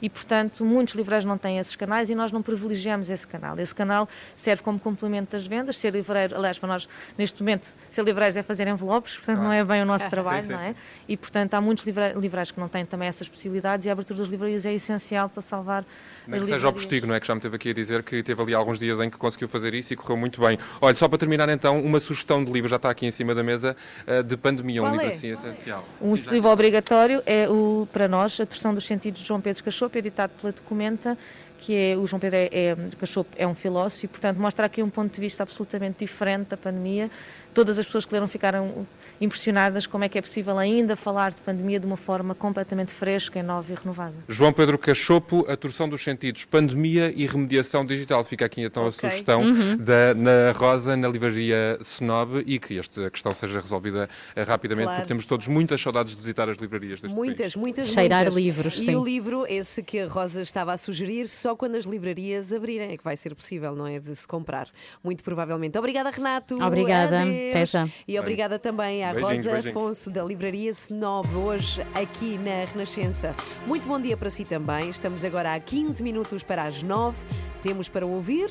[0.00, 3.58] e, portanto, muitos livreiros não têm esses canais e nós não privilegiamos esse canal.
[3.58, 5.76] Esse canal serve como complemento das vendas.
[5.76, 9.48] Ser livreiro, aliás, para nós, neste momento, ser livreiros é fazer envelopes, portanto, Claro.
[9.48, 10.68] não é bem o nosso Sim, trabalho, sim, não é?
[10.70, 10.74] sim.
[11.08, 14.18] E, portanto, há muitos livre- livreiros que não têm também essas possibilidades e a abertura
[14.20, 15.84] das livrarias é essencial para salvar
[16.26, 16.72] Nem que seja livrarias.
[16.82, 17.20] postigo, não é?
[17.20, 19.48] Que já me teve aqui a dizer que teve ali alguns dias em que conseguiu
[19.48, 20.58] fazer isso e correu muito bem.
[20.80, 23.42] Olha, só para terminar então, uma sugestão de livro já está aqui em cima da
[23.42, 23.76] mesa,
[24.06, 25.14] eh, de pandemia, um Qual livro é?
[25.14, 25.84] assim essencial.
[26.00, 29.98] Um livro obrigatório é, o, para nós, A Torção dos Sentidos de João Pedro Cachopo,
[29.98, 31.16] editado pela Documenta,
[31.58, 34.82] que é, o João Pedro é, é, Cachopo é um filósofo e, portanto, mostra aqui
[34.82, 37.10] um ponto de vista absolutamente diferente da pandemia.
[37.54, 38.86] Todas as pessoas que leram ficaram
[39.20, 43.42] impressionadas como é que é possível ainda falar de pandemia de uma forma completamente fresca,
[43.42, 44.14] nova e renovada.
[44.28, 48.24] João Pedro Cachopo, A Torção dos Sentidos, Pandemia e Remediação Digital.
[48.24, 49.08] Fica aqui então Ok.
[49.08, 49.76] a sugestão Uhum.
[49.76, 55.00] da, na Rosa, na livraria Snob e que esta questão seja resolvida eh, rapidamente, Claro.
[55.00, 57.56] porque temos todos muitas saudades de visitar as livrarias deste Muitas, país.
[57.56, 58.36] muitas, Cheirar muitas.
[58.36, 58.94] livros, E sim.
[58.96, 62.96] o livro, esse que a Rosa estava a sugerir, só quando as livrarias abrirem é
[62.96, 63.98] que vai ser possível, não é?
[63.98, 64.68] De se comprar.
[65.02, 65.78] Muito provavelmente.
[65.78, 66.62] Obrigada, Renato.
[66.62, 67.22] Obrigada.
[67.22, 67.50] Adeus.
[67.50, 67.88] Até já.
[68.06, 69.76] E obrigada também à Beijinhos, Rosa beijinhos.
[69.76, 73.30] Afonso, da Livraria Snob, hoje aqui na Renascença.
[73.66, 74.90] Muito bom dia para si também.
[74.90, 77.24] Estamos agora a 15 minutos para as 9.
[77.62, 78.50] Temos para ouvir.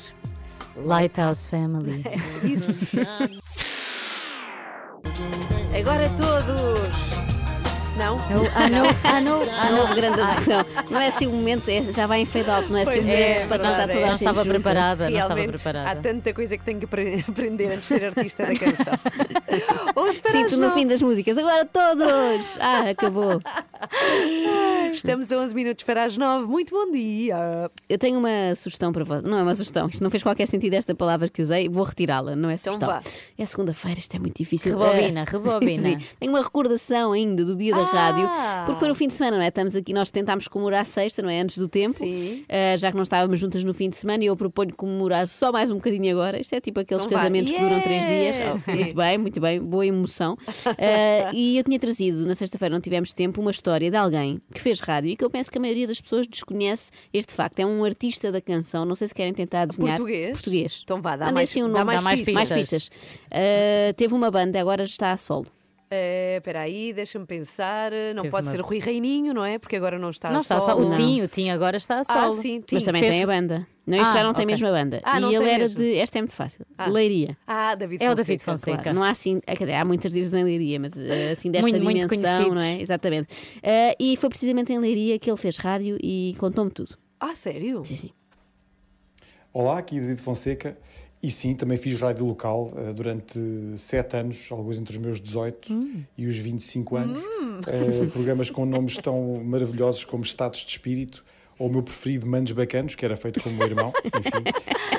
[0.76, 2.02] Lighthouse Family.
[2.42, 2.98] Isso.
[5.78, 7.35] Agora todos.
[7.96, 8.18] Não?
[8.54, 10.64] Ah, não, ah, não, ah, não, grande atenção.
[10.90, 13.02] Não é assim o momento, é- já vai em fade out, não é assim o
[13.02, 13.96] momento é, para cantar verdade, toda é.
[13.96, 14.50] a Não gente estava junta.
[14.50, 15.90] preparada, não estava preparada.
[15.90, 18.94] Há tanta coisa que tenho que apre- aprender antes de ser artista da canção.
[20.30, 21.38] Sinto no fim das músicas.
[21.38, 22.56] Agora todos!
[22.60, 23.40] Ah, acabou.
[25.06, 26.46] Estamos a 11 minutos para as 9.
[26.46, 27.70] Muito bom dia.
[27.88, 29.22] Eu tenho uma sugestão para vós.
[29.22, 32.34] Não é uma sugestão, isto não fez qualquer sentido esta palavra que usei, vou retirá-la,
[32.34, 32.88] não é sugestão.
[32.88, 33.02] vá.
[33.38, 34.76] É segunda-feira, isto é muito difícil.
[34.78, 35.82] Rebobina, Ah, rebobina.
[35.82, 36.06] sim, sim.
[36.18, 37.84] Tenho uma recordação ainda do dia da Ah.
[37.86, 38.28] rádio,
[38.66, 39.48] porque foi no fim de semana, não é?
[39.48, 41.40] Estamos aqui, nós tentámos comemorar a sexta, não é?
[41.40, 42.44] Antes do tempo, Sim.
[42.48, 45.52] Ah, já que não estávamos juntas no fim de semana, e eu proponho comemorar só
[45.52, 46.40] mais um bocadinho agora.
[46.40, 48.36] Isto é tipo aqueles Então casamentos que duram três dias.
[48.66, 50.36] Oh, muito bem, muito bem, boa emoção.
[50.66, 54.60] Ah, e eu tinha trazido, na sexta-feira não tivemos tempo, uma história de alguém que
[54.60, 57.58] fez rádio e que eu penso que a maioria das pessoas desconhece este facto.
[57.58, 59.96] É um artista da canção, não sei se querem tentar adivinhar.
[59.96, 60.30] Português?
[60.32, 60.80] Português.
[60.84, 62.48] Então vá, dá mais, assim um dá nome, mais, pistas.
[62.48, 62.90] pistas.
[63.30, 65.46] Ah, teve uma banda, agora está a solo.
[65.88, 67.92] Eh, Espera aí, deixa-me pensar.
[68.14, 69.56] Não Teve pode uma- ser Rui Reininho, não é?
[69.58, 70.72] Porque agora não está Não a está só.
[70.72, 70.90] solo.
[70.90, 72.32] O Tim, o Tim agora está a Ah, solo.
[72.32, 72.74] sim, Tim.
[72.74, 73.66] Mas também Fez- tem a banda.
[73.86, 75.00] Não, isto Ah, já não tem mesmo a banda.
[75.04, 75.78] Ah, e ele tem era mesmo.
[75.78, 75.94] de.
[75.96, 76.66] Esta é muito fácil.
[76.76, 76.88] Ah.
[76.88, 77.36] Leiria.
[77.46, 78.16] Ah, David É o.
[78.16, 78.82] David Fonseca.
[78.82, 81.68] Claro, não há assim, quer dizer, há muitos artistas em Leiria, mas eh, assim desta
[81.68, 82.60] Muito, muito dimensão, conhecidos.
[82.60, 82.82] não é?
[82.82, 83.28] Exatamente.
[83.62, 86.98] Eh, e foi precisamente em Leiria que ele fez rádio e contou-me tudo.
[87.20, 87.84] Ah, sério?
[87.84, 88.10] Sim, sim.
[89.52, 90.76] Olá, aqui David Fonseca.
[91.26, 93.36] E sim, também fiz rádio local eh, durante
[93.74, 96.04] sete anos, alguns entre os meus 18 Hum.
[96.16, 97.18] e os 25 anos.
[97.20, 97.60] Hum.
[97.66, 101.24] Eh, programas com nomes tão maravilhosos como Estados de Espírito
[101.58, 104.44] ou o meu preferido Manos Bacanos, que era feito com o meu irmão, enfim.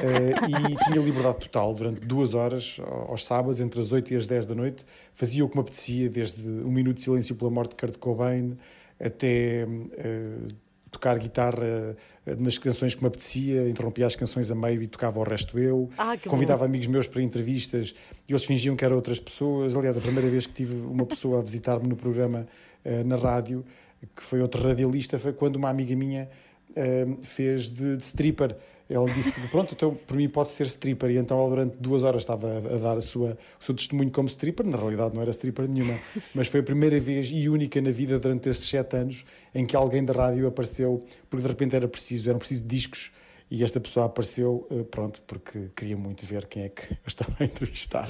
[0.03, 4.27] Eh, e tinha liberdade total durante duas horas aos sábados, entre as 8 e as
[4.27, 4.85] 10 da noite.
[5.13, 8.57] Fazia o que me apetecia, desde um minuto de silêncio pela morte de Kurt Cobain
[8.99, 9.65] até
[10.97, 11.95] tocar guitarra
[12.25, 15.57] eh, nas canções que me apetecia, interrompia as canções a meio e tocava o resto
[15.59, 15.89] eu.
[15.97, 16.65] Ah, Convidava bom.
[16.65, 17.93] amigos meus para entrevistas
[18.27, 19.75] e eles fingiam que eram outras pessoas.
[19.75, 22.47] Aliás, a primeira vez que tive uma pessoa a visitar-me no programa
[22.83, 23.63] eh, na rádio,
[24.15, 26.27] que foi outro radialista, foi quando uma amiga minha
[26.75, 28.55] eh, fez de, de stripper.
[28.89, 31.11] Ela disse: Pronto, então por mim pode ser stripper.
[31.11, 34.11] E então ela, durante duas horas, estava a, a dar a sua, o seu testemunho
[34.11, 34.65] como stripper.
[34.65, 35.99] Na realidade, não era stripper nenhuma,
[36.33, 39.75] mas foi a primeira vez e única na vida durante esses sete anos em que
[39.75, 43.11] alguém da rádio apareceu, porque de repente era preciso, eram preciso discos.
[43.49, 47.33] E esta pessoa apareceu, eh, pronto, porque queria muito ver quem é que eu estava
[47.39, 48.07] a entrevistar.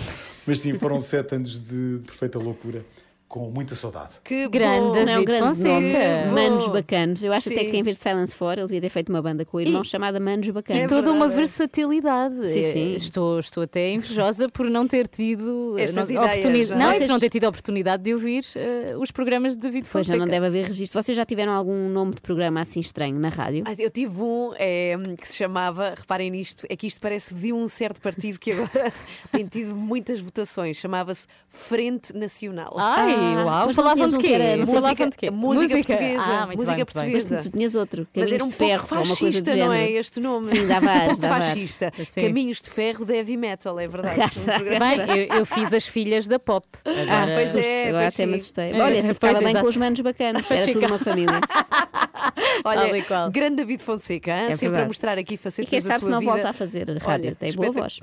[0.48, 2.84] Mas sim, foram sete anos de perfeita loucura,
[3.28, 4.12] com muita saudade.
[4.24, 4.92] Que Grande bom.
[4.94, 6.32] David Não, grande Fonseca.
[6.34, 6.68] Manos.
[6.70, 7.24] Bacanos.
[7.24, 7.72] Eu acho até Sim.
[7.72, 9.82] que em vez de Silence 4, ele devia ter feito uma banda com o irmão
[9.82, 10.84] E- chamada Manos Bacanos.
[10.84, 11.36] É toda uma verdade.
[11.38, 12.48] versatilidade.
[12.50, 12.92] Sim, sim.
[12.94, 16.76] Eh, Estou, estou até invejosa por não ter tido eh, Estas não, ideias, oportuni- não
[16.76, 16.80] é?
[16.80, 20.06] não, Vocês- não ter tido a oportunidade de ouvir eh, os programas de David Pois
[20.08, 20.18] já Fonseca.
[20.26, 21.02] não deve haver registro.
[21.04, 23.64] Vocês já tiveram algum nome de programa assim estranho na rádio?
[23.68, 27.52] Ah, Eu tive um eh, que se chamava, reparem nisto, é que isto parece de
[27.52, 28.92] um certo partido que agora
[29.32, 32.74] tem tido muitas votações, chamava-se Frente Nacional.
[32.78, 34.28] Ai, Ah, uau, falavam tinhas de quê?
[34.28, 35.32] que era- não Falavam de quê?
[35.32, 37.12] música portuguesa, Ah, muito música bem, muito bem.
[37.14, 37.50] Mas portuguesa.
[37.50, 40.48] tu tinhas outro, Mas era um de pouco Ferro, fascista, não é este nome?
[40.56, 41.94] Sim, dava um pouco fascista.
[42.06, 42.22] Sim.
[42.22, 44.16] Caminhos de Ferro de Heavy Metal, é verdade.
[44.18, 44.54] Já Um está.
[44.60, 46.68] programa- Bem, eu, eu fiz as filhas da pop.
[46.86, 48.66] Ah, Agora, pois susto, é, agora pois até me assustei.
[48.72, 51.40] É, Olha, pois, ficava bem com os manos bacanos, era tudo uma família.
[52.66, 54.32] Olha, e grande David Fonseca?
[54.32, 54.88] É sempre a verdade.
[54.88, 56.32] mostrar aqui E facetas quem da sabe se sua não vida.
[56.32, 58.00] volta a fazer rádio, Olha, tem boa voz.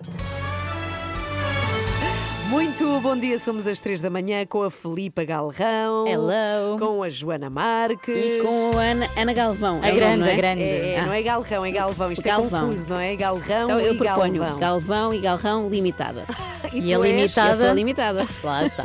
[2.54, 6.06] Muito bom dia, somos às três da manhã com a Filipa Galrão.
[6.06, 6.78] Hello.
[6.78, 8.16] Com a Joana Marques.
[8.16, 9.80] E com a Ana, Ana Galvão.
[9.82, 10.32] A é grande, não é?
[10.32, 10.62] a grande.
[10.62, 11.06] É, Ah.
[11.06, 12.12] não é Galrão, é Galvão.
[12.12, 12.60] Isto Galvão.
[12.62, 13.16] é confuso, não é?
[13.16, 14.58] Galrão Então eu e proponho Galvão.
[14.60, 16.24] Galvão e Galrão limitada.
[16.72, 17.14] E tu a és?
[17.16, 18.26] limitada- Eu sou a limitada.
[18.44, 18.84] Lá está.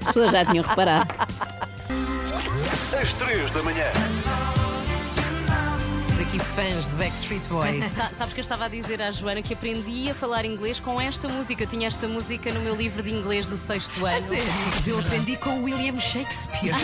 [0.00, 1.14] As pessoas já tinham reparado.
[3.00, 3.86] Às três da manhã.
[6.32, 7.86] Daqui fãs de Backstreet Boys.
[7.86, 11.00] Sa- Sabes que eu estava a dizer à Joana que aprendi a falar inglês com
[11.00, 11.64] esta música.
[11.64, 14.26] Eu tinha esta música no meu livro de inglês do sexto ano.
[14.86, 16.72] Eu aprendi com William Shakespeare.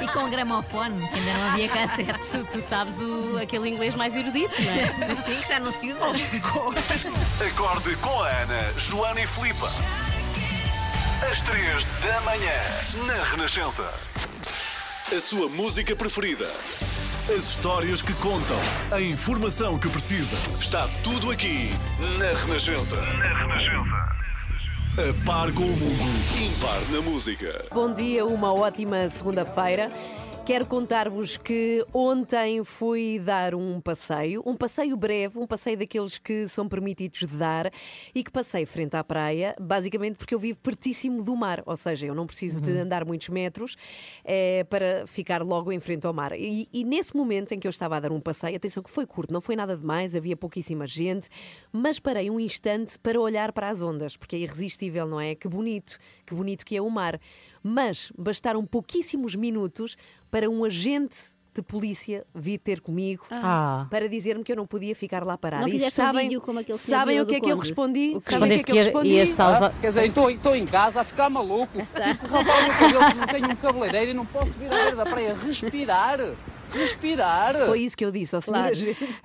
[0.00, 2.30] E com o gramofone, que ainda não havia cassete.
[2.30, 4.86] Tu, tu sabes o, aquele inglês mais erudito, não é?
[4.86, 6.04] Sim, sim, que já não se usa.
[7.46, 9.70] Acorde com a Ana, Joana e Filipa.
[11.30, 13.92] Às três da manhã, na Renascença.
[15.14, 16.50] A sua música preferida.
[17.30, 18.56] As histórias que contam.
[18.90, 20.34] A informação que precisa.
[20.58, 21.70] Está tudo aqui
[22.18, 22.96] na Renascença.
[22.96, 24.20] Na Renascença.
[24.98, 26.10] A par com o mundo,
[26.42, 27.64] impar na música.
[27.72, 29.92] Bom dia, uma ótima segunda-feira.
[30.50, 36.48] Quero contar-vos que ontem fui dar um passeio, um passeio breve, um passeio daqueles que
[36.48, 37.70] são permitidos de dar
[38.12, 42.06] e que passei frente à praia, basicamente porque eu vivo pertíssimo do mar, ou seja,
[42.06, 43.76] eu não preciso de andar muitos metros
[44.24, 46.32] eh, para ficar logo em frente ao mar.
[46.36, 49.06] E, e nesse momento em que eu estava a dar um passeio, atenção que foi
[49.06, 51.28] curto, não foi nada demais, havia pouquíssima gente,
[51.70, 55.36] mas parei um instante para olhar para as ondas, porque é irresistível, não é?
[55.36, 55.96] Que bonito,
[56.26, 57.20] que bonito que é o mar.
[57.62, 59.94] Mas bastaram pouquíssimos minutos
[60.30, 61.16] para um agente
[61.52, 63.86] de polícia vir ter comigo Ah.
[63.90, 65.62] para dizer-me que eu não podia ficar lá parada.
[65.66, 68.12] Não e um sabem, vídeo como aquele sabem o que é que eu respondi?
[68.14, 69.08] O que Sabem o que é que eu Respondeste que respondi?
[69.10, 71.76] ias salva- Ah, Quer dizer, estou em casa a ficar maluco.
[71.76, 75.04] Rapar o meu cabelo, não tenho um cabeleireiro e não posso vir à beira da
[75.06, 76.20] praia respirar.
[76.72, 77.66] Respirar.
[77.66, 78.72] Foi isso que eu disse ao senhor Claro.
[78.72, 79.20] agente.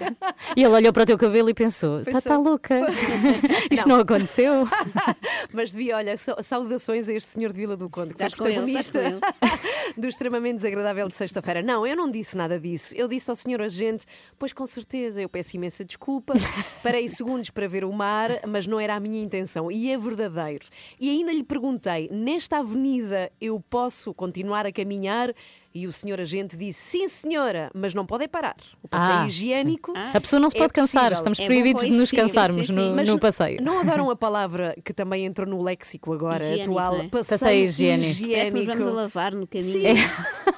[0.55, 2.75] E ele olhou para o teu cabelo e pensou: está tá louca.
[3.71, 4.67] Isto não, aconteceu.
[5.53, 8.33] Mas devia, olha, sa- saudações a este senhor de Vila do Conde, que foi Estás
[8.33, 9.29] com ele, estás protagonista
[9.97, 11.61] do extremamente desagradável de sexta-feira.
[11.61, 12.93] Não, eu não disse nada disso.
[12.95, 14.05] Eu disse ao senhor agente,
[14.37, 16.33] pois com certeza, eu peço imensa desculpa.
[16.83, 19.71] Parei segundos para ver o mar, mas não era a minha intenção.
[19.71, 20.65] E é verdadeiro.
[20.99, 25.33] E ainda lhe perguntei, nesta avenida eu posso continuar a caminhar?
[25.75, 28.55] E o senhor agente disse, sim senhora, mas não pode é parar.
[28.81, 29.27] O passeio Ah.
[29.27, 29.91] higiênico.
[30.13, 31.17] A pessoa não se é pode cansar, possível.
[31.17, 32.79] estamos É proibidos de nos sim, cansarmos sim, sim.
[32.79, 33.61] no, Mas no passeio.
[33.61, 36.95] Não adoram a palavra que também entrou no léxico agora, Higiênico, atual?
[37.01, 37.07] é?
[37.09, 38.15] Passeio, Passeio higiênico.
[38.25, 39.69] Que nos vamos a lavar no caminho.
[39.69, 39.83] Sim.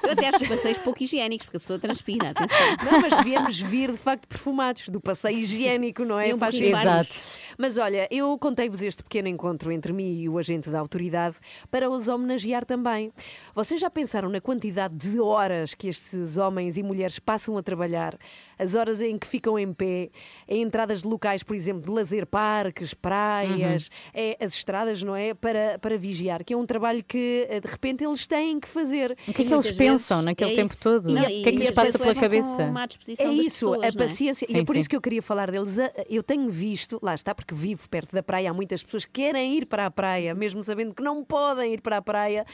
[0.03, 2.29] Eu até acho os passeios pouco higiênicos, porque a pessoa transpira.
[2.29, 2.91] Atenção.
[2.91, 6.29] Não, mas devíamos vir de facto perfumados do passeio higiênico, não é?
[6.29, 6.77] Iam Faz sentido.
[7.57, 11.37] Mas olha, eu contei-vos este pequeno encontro entre mim e o agente da autoridade
[11.71, 13.11] para os homenagear também.
[13.55, 18.17] Vocês já pensaram na quantidade de horas que estes homens e mulheres passam a trabalhar,
[18.57, 20.09] as horas em que ficam em pé,
[20.47, 25.33] em entradas de locais, por exemplo, de lazer, parques, praias, é, as estradas, não é?
[25.33, 29.17] Para, para vigiar, que é um trabalho que eh, de repente eles têm que fazer.
[29.27, 31.09] O que é que eles pensam naquele tempo todo?
[31.11, 32.73] Não, o que é que lhes passa pela cabeça?
[33.19, 34.45] É isso, a paciência.
[34.45, 34.79] e Sim, é por sim.
[34.79, 35.77] isso que eu queria falar deles.
[36.09, 39.57] Eu tenho visto, lá está, porque vivo perto da praia, há muitas pessoas que querem
[39.57, 42.45] ir para a praia, mesmo sabendo que não podem ir para a praia,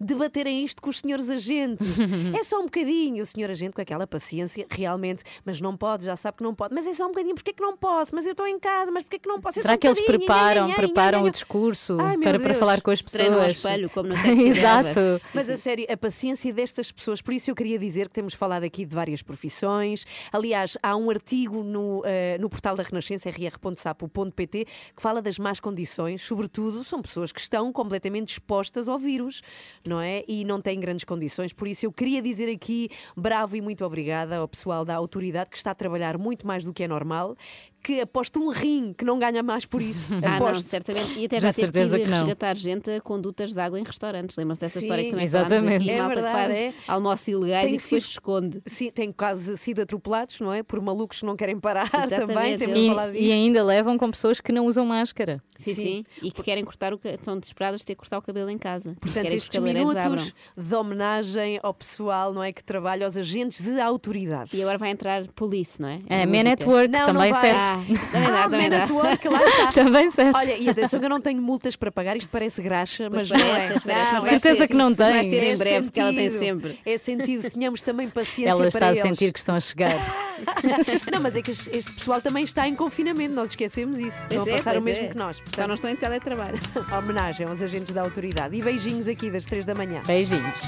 [0.00, 1.86] debaterem isto com os senhores agentes.
[2.38, 6.14] é só um bocadinho, o senhor agente com aquela paciência, realmente, mas não pode, já
[6.14, 6.72] sabe que não pode.
[6.72, 8.14] Mas é só um bocadinho, porque é que não posso?
[8.14, 9.58] Mas eu estou em casa, mas porque é que não posso?
[9.58, 11.28] É Será um que eles preparam, nha, nha, nha, preparam nha, nha.
[11.28, 13.20] o discurso Ai, para, para falar com as pessoas?
[13.20, 15.20] Treinam ao espelho, como no Taxi Exato.
[15.34, 18.62] Mas a sério, a paciência destas pessoas, por isso eu queria dizer que temos falado
[18.62, 20.06] aqui de várias profissões.
[20.32, 25.58] Aliás, há um artigo no, eh, no portal da Renascença, rr.sapo.pt, que fala das más
[25.58, 29.42] condições, sobretudo são pessoas que estão completamente expostas ao vírus,
[29.84, 30.22] não é?
[30.28, 31.52] E não têm grandes condições.
[31.52, 35.56] Por isso eu queria dizer aqui bravo e muito obrigada ao pessoal da autoridade que
[35.56, 37.36] está a trabalhar muito mais do que é normal,
[37.82, 40.14] que aposto um rim que não ganha mais por isso.
[40.22, 40.68] Ah, não, aposto.
[40.68, 41.18] certamente.
[41.18, 42.18] E até De já teve certeza que que não.
[42.18, 44.36] resgatar gente a condutas de água em restaurantes.
[44.36, 45.60] Lembram-se dessa Sim, história que também exatamente.
[45.64, 45.90] falámos aqui?
[45.90, 46.74] É malta que verdade, faz é.
[46.86, 48.62] almoços ilegais Tem e que depois sido- se esconde.
[48.66, 50.62] Sim, têm quase sido atropelados, não é?
[50.62, 52.58] Por malucos que não querem parar Exatamente, também.
[52.58, 53.24] Temos falado E, disso.
[53.24, 55.42] e ainda levam com pessoas que não usam máscara.
[55.56, 58.50] Sim, sim, E que querem cortar o estão desesperadas de ter que cortar o cabelo
[58.50, 58.94] em casa.
[59.00, 60.24] Portanto, que estes minutos abram.
[60.56, 62.52] de homenagem ao pessoal, não é?
[62.52, 64.50] Que trabalha, aos agentes de autoridade.
[64.56, 65.98] E agora vai entrar Police, não é?
[66.08, 67.40] É, A Man at Work Não, não também vai.
[67.40, 67.60] serve.
[67.76, 68.84] Também dá, Ah, também dá.
[68.90, 69.72] Work, lá está.
[69.72, 70.32] Também serve.
[70.36, 73.38] Olha, e atenção que eu não tenho multas para pagar, isto parece graxa, mas não
[73.38, 73.68] é.
[74.14, 74.68] Não, é Certeza ter.
[74.68, 75.30] que não Vais tem.
[75.30, 76.78] ter É em breve, porque ela tem sempre.
[76.84, 79.02] É sentido, tenhamos também paciência Ela para está a eles.
[79.02, 79.94] sentir que estão a chegar.
[81.12, 84.18] Não, mas é que este pessoal também está em confinamento, nós esquecemos isso.
[84.22, 85.08] Estão a Pois é, passar o mesmo é.
[85.08, 85.36] que nós.
[85.36, 86.58] Só Portanto, não estão em teletrabalho.
[86.96, 88.56] homenagem aos agentes da autoridade.
[88.56, 90.00] E beijinhos aqui das 3 da manhã.
[90.06, 90.60] Beijinhos.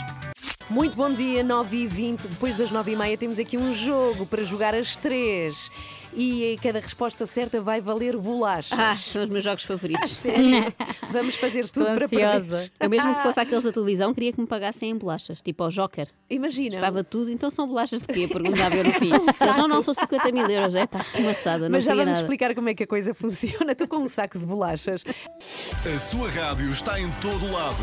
[0.71, 4.25] Muito bom dia, 9 e 20 Depois das 9 e meia temos aqui um jogo
[4.25, 5.71] para jogar às 3
[6.15, 8.79] E cada resposta certa vai valer bolachas.
[8.79, 10.11] Ah, são os meus jogos favoritos.
[10.11, 10.73] Sério?
[11.11, 12.57] Vamos fazer Estou tudo para ansiosa.
[12.59, 12.73] perder.
[12.81, 15.71] Eu mesmo que fosse aqueles da televisão, queria que me pagassem em bolachas, tipo ao
[15.71, 16.09] Joker.
[16.29, 16.75] Imagina.
[16.75, 18.29] Estava tudo, então são bolachas de quê?
[18.29, 19.11] Perguntava eu no fim.
[19.43, 20.75] Eles, não, não, são 50 mil euros.
[20.75, 22.21] É, pá, que maçada, não Mas já vamos nada.
[22.23, 23.73] explicar como é que a coisa funciona.
[23.73, 25.05] Estou com um saco de bolachas.
[25.07, 27.77] A sua rádio está em todo lado.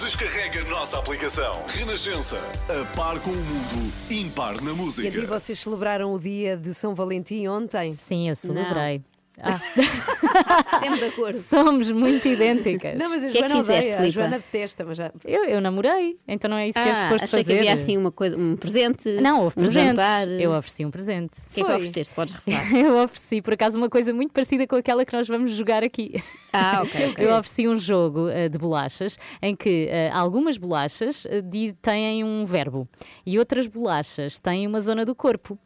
[0.00, 1.62] Descarrega a nossa aplicação.
[1.68, 2.38] Renascença.
[2.68, 3.92] A par com o mundo.
[4.10, 5.08] Impar na E música.
[5.08, 7.63] aqui vocês celebraram o dia de São Valentim ontem?
[7.90, 9.02] Sim, eu celebrei.
[9.42, 9.58] Ah,
[10.80, 11.36] Sempre de acordo.
[11.38, 12.96] somos muito idênticas.
[12.98, 13.94] Não, mas a que é que Joana fizeste, odeia.
[13.94, 14.12] A Filipa?
[14.20, 15.12] Joana detesta, mas já.
[15.24, 17.52] Eu, eu namorei, então não é isso que é Ah, suposto achei fazer.
[17.54, 19.08] que havia assim uma coisa, um presente.
[19.20, 19.88] Não, houve um presentes.
[20.04, 20.28] jantar.
[20.28, 21.38] Eu ofereci um presente.
[21.46, 22.14] O que é que ofereceste?
[22.14, 22.74] Podes revelar.
[22.74, 26.22] Eu ofereci, por acaso, uma coisa muito parecida com aquela que nós vamos jogar aqui.
[26.52, 27.26] Ah, ok, ok.
[27.26, 32.44] Eu ofereci um jogo eh, de bolachas em que eh, algumas bolachas di- têm um
[32.44, 32.88] verbo
[33.26, 35.58] e outras bolachas têm uma zona do corpo.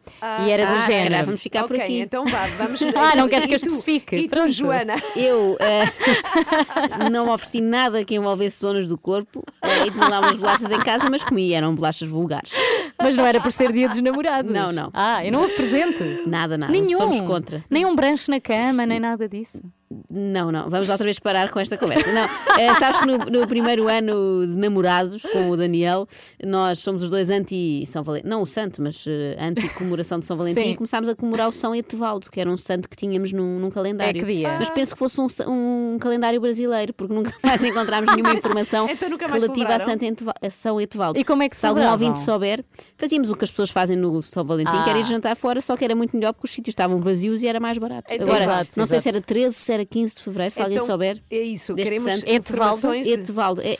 [0.47, 1.25] e era do ah, se calhar género.
[1.27, 2.01] vamos ficar por ok, aqui.
[2.01, 2.81] então vá, vamos.
[2.83, 4.17] Ah, não então, queres que e especifique?
[4.17, 4.53] E tu, Pronto.
[4.53, 4.95] Joana?
[5.17, 5.85] Eu eh,
[7.11, 10.81] não ofereci nada que envolvesse zonas do corpo eh, e tinha lá umas bolachas em
[10.81, 12.51] casa, mas comi, eram bolachas vulgares.
[13.01, 14.51] Mas não era por ser dia dos namorados.
[14.51, 14.91] Não, não.
[14.93, 16.03] Ah, e não houve presente.
[16.27, 16.73] Nada, nada.
[16.73, 16.99] Nenhum.
[16.99, 17.65] Somos contra.
[17.71, 19.63] Nem um branche na cama, nem nada disso.
[20.11, 22.12] Não, não, vamos outra vez parar com esta conversa.
[22.12, 22.24] Não,
[22.59, 26.07] eh, sabes que no, no primeiro ano de namorados com o Daniel,
[26.45, 30.61] nós somos os dois anti-São Valentim, não o santo, mas eh, anti-comemoração de São Valentim,
[30.61, 30.70] Sim.
[30.72, 33.70] e começámos a comemorar o São Etevaldo, que era um santo que tínhamos num, num
[33.70, 34.18] calendário.
[34.20, 34.57] É que dia?
[34.59, 35.26] Mas penso que fosse um,
[35.95, 39.80] um calendário brasileiro, porque nunca mais encontramos nenhuma informação Então relativa a?
[39.80, 40.05] Santo
[40.43, 41.18] a São Etevaldo.
[41.18, 42.64] E como é que Se algum ouvinte souber,
[42.97, 45.05] fazíamos o que as pessoas fazem no São Valentim, que era ir Ah.
[45.05, 47.78] jantar fora, só que era muito melhor porque os sítios estavam vazios e era mais
[47.78, 48.12] barato.
[48.12, 50.76] Então- Agora, Exato, não sei se era 13, se era 15 de fevereiro, se alguém
[50.76, 51.22] Então, souber.
[51.31, 52.31] É isso, queremos santo.
[52.31, 53.61] informações de- Etevaldo.
[53.62, 53.76] É,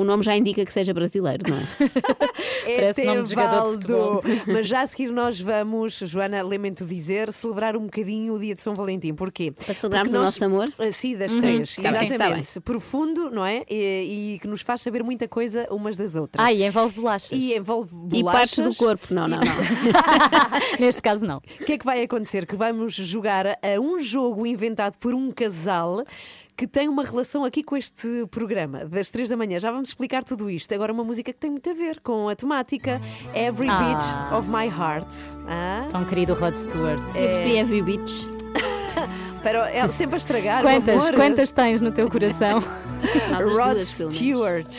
[0.00, 1.60] o nome já indica que seja brasileiro, não é?
[2.80, 4.22] Parece nome de jogador de futebol.
[4.46, 8.60] Mas já a seguir nós vamos, Joana, lamento dizer, celebrar um bocadinho o dia de
[8.60, 9.14] São Valentim.
[9.14, 9.50] Porquê?
[9.52, 10.72] Para celebrarmos Porque o nós- nosso amor?
[10.78, 11.76] Ah, Sim, das Uhum, três.
[11.78, 12.60] está Exatamente.
[12.60, 13.64] Profundo, não é?
[13.68, 16.44] E, e que nos faz saber muita coisa umas das outras.
[16.44, 17.30] Ah, e envolve bolachas.
[17.32, 18.54] E envolve E bolachas.
[18.56, 19.06] partes do corpo.
[19.12, 19.44] Não, não, não.
[20.80, 21.38] Neste caso, não.
[21.38, 22.46] O que é que vai acontecer?
[22.46, 26.04] Que vamos jogar a um jogo inventado por um casal
[26.60, 29.58] que tem uma relação aqui com este programa das três da manhã.
[29.58, 30.74] Já vamos explicar tudo isto.
[30.74, 33.00] Agora uma música que tem muito a ver com a temática
[33.34, 33.78] Every Ah.
[33.78, 35.08] Beat of My Heart.
[35.48, 35.88] Ah?
[35.90, 37.00] Tão querido Rod Stewart.
[37.16, 38.28] Eu percebi Every Beach.
[39.42, 40.60] Para, é sempre a estragar.
[40.60, 41.14] Quantas, amor.
[41.14, 42.58] quantas tens no teu coração?
[43.56, 43.78] Rod.
[43.82, 44.76] Stewart.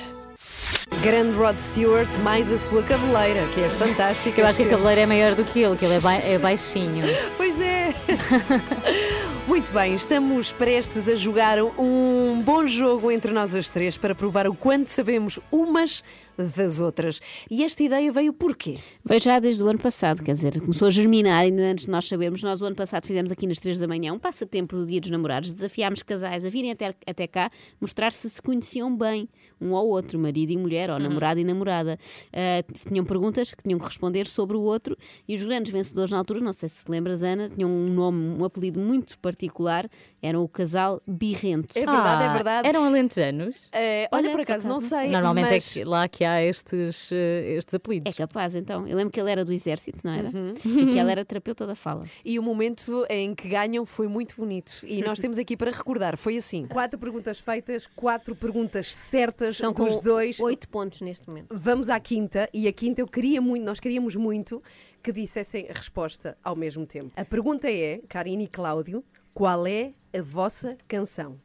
[1.01, 4.39] Grande Rod Stewart, mais a sua cabeleira, que é fantástica.
[4.39, 6.37] Eu acho que a cabeleira é maior do que ele, que ele é, ba- é
[6.37, 7.03] baixinho.
[7.37, 7.95] Pois é.
[9.51, 14.47] Muito bem, estamos prestes a jogar um bom jogo entre nós as três para provar
[14.47, 16.01] o quanto sabemos umas
[16.37, 17.19] das outras.
[17.49, 18.75] E esta ideia veio porquê?
[19.03, 22.07] Veio já desde o ano passado, quer dizer, começou a germinar ainda antes de nós
[22.07, 22.41] sabermos.
[22.41, 25.11] Nós, o ano passado, fizemos aqui nas 3 da manhã um passatempo do Dia dos
[25.11, 25.51] Namorados.
[25.51, 29.27] Desafiámos casais a virem até, até cá mostrar se se conheciam bem
[29.61, 31.97] um ao outro, marido e mulher, ou namorado e namorada.
[32.33, 34.97] Ah, tinham perguntas que tinham que responder sobre o outro
[35.27, 38.41] e os grandes vencedores na altura, não sei se te lembras, Ana, tinham um nome,
[38.41, 39.89] um apelido muito particular,
[40.21, 41.77] eram o casal Birrento.
[41.77, 42.67] É verdade, é Ah, verdade.
[42.67, 43.69] Eram alentejanos?
[43.71, 45.09] Eh, olha, por acaso, não sei.
[45.09, 45.69] Normalmente mas...
[45.69, 48.13] é que lá que há estes, eh, estes apelidos.
[48.13, 48.87] É capaz, então.
[48.87, 50.29] Eu lembro que ele era do exército, não era?
[50.29, 50.53] Uhum.
[50.63, 52.05] E que ela era terapeuta da fala.
[52.23, 54.71] E o momento em que ganham foi muito bonito.
[54.85, 59.73] E nós temos aqui para recordar: foi assim: quatro perguntas feitas, quatro perguntas certas Estão
[59.73, 60.39] dos com dois.
[60.39, 61.47] oito pontos neste momento.
[61.51, 64.61] Vamos à quinta, e a quinta eu queria muito, nós queríamos muito
[65.01, 67.11] que dissessem a resposta ao mesmo tempo.
[67.15, 71.39] A pergunta é, Karine e Cláudio, qual é a vossa canção?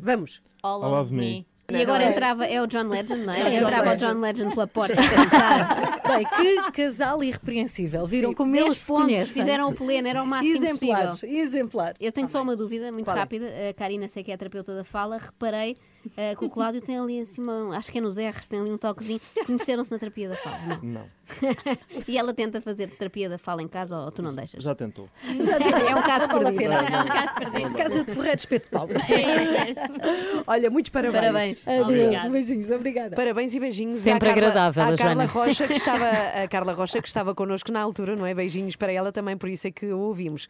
[0.00, 0.42] Vamos.
[0.62, 1.46] All, All of Me.
[1.78, 3.40] E agora entrava, é o John Legend, não é?
[3.40, 4.94] É entrava o John Legend pela porta.
[6.06, 8.06] Bem, que casal irrepreensível.
[8.06, 8.34] Viram Sim.
[8.34, 9.34] como eles se pontos, conhecem.
[9.34, 11.38] Fizeram o pleno, era o máximo Exemplares, possível.
[11.38, 11.94] exemplar.
[12.00, 13.20] Eu tenho só uma dúvida muito Qual é?
[13.20, 13.46] rápida.
[13.70, 15.76] A Karina, sei que é a terapeuta da fala, reparei
[16.16, 18.70] eh, que o Cláudio tem ali assim uma, acho que é nos R's, tem ali
[18.70, 19.20] um toquezinho.
[19.46, 20.58] Conheceram-se na terapia da fala?
[20.66, 20.82] Não.
[20.82, 21.06] Não.
[22.08, 24.62] e ela tenta fazer terapia da fala em casa ou tu não deixas?
[24.62, 25.08] Já tentou.
[25.24, 26.72] É um caso perdido.
[26.72, 27.74] É um caso perdido.
[27.74, 28.88] Casa de Ferreira de Espeto de Pau.
[30.46, 31.20] Olha, muitos parabéns.
[31.20, 31.61] Parabéns.
[31.66, 33.16] Adeus, beijinhos, obrigada.
[33.16, 35.24] Parabéns e beijinhos Sempre à Carla, agradável, à a Carla.
[35.26, 38.34] Rocha que estava a Carla Rocha que estava connosco na altura, não é?
[38.34, 40.48] Beijinhos para ela também, por isso é que o ouvimos.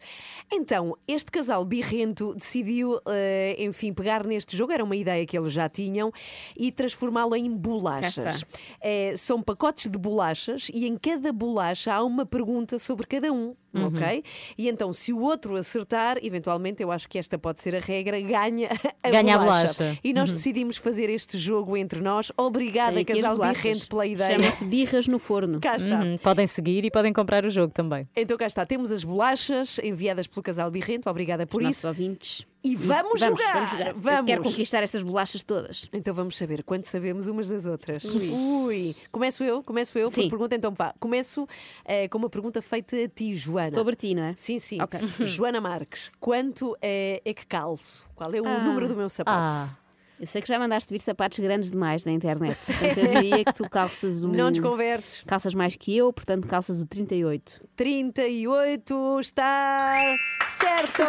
[0.51, 5.51] Então, este casal birrento decidiu, eh, enfim, pegar neste jogo, era uma ideia que eles
[5.53, 6.11] já tinham,
[6.57, 8.45] e transformá-lo em bolachas.
[8.81, 13.55] Eh, são pacotes de bolachas e em cada bolacha há uma pergunta sobre cada um.
[13.75, 13.87] Uhum.
[13.87, 14.23] Ok?
[14.55, 18.21] E então, se o outro acertar, eventualmente, eu acho que esta pode ser a regra,
[18.21, 18.69] ganha
[19.01, 19.73] a Ganha a bolacha.
[19.83, 19.99] bolacha.
[20.03, 20.35] E nós Uhum.
[20.35, 22.31] decidimos fazer este jogo entre nós.
[22.37, 24.37] Obrigada, as casal birrento, pela ideia.
[24.39, 25.59] Chama-se birras no forno.
[25.59, 25.99] Cá está.
[26.01, 28.07] Uhum, Podem seguir e podem comprar o jogo também.
[28.15, 31.85] Então cá está, temos as bolachas enviadas pelo casal Birrento, obrigada por Os isso.
[31.87, 32.47] nossos ouvintes.
[32.65, 33.53] E vamos, Vamos, jogar!
[33.55, 33.93] vamos jogar.
[33.93, 34.25] Vamos.
[34.31, 35.89] quero conquistar estas bolachas todas.
[35.91, 38.05] Então vamos saber quanto sabemos umas das outras.
[38.05, 38.95] Ui.
[39.11, 40.93] Começo eu, começo eu, por pergunta, então vá.
[40.97, 41.45] Começo
[41.83, 43.73] eh, com uma pergunta feita a ti, Joana.
[43.73, 44.33] Sobre ti, não é?
[44.37, 44.81] Sim, sim.
[44.81, 44.97] Ok.
[45.25, 48.07] Joana Marques, quanto é, é que calço?
[48.15, 48.59] Qual é o Ah.
[48.59, 49.53] número do meu sapato?
[49.53, 49.77] Ah.
[50.23, 52.57] Eu sei que já mandaste vir sapatos grandes demais na internet.
[52.65, 54.29] Portanto, eu diria que tu calças o.
[54.29, 55.21] Não desconverses.
[55.27, 57.59] Calças mais que eu, portanto, calças o 38.
[57.75, 60.15] 38 está
[60.47, 61.01] certo!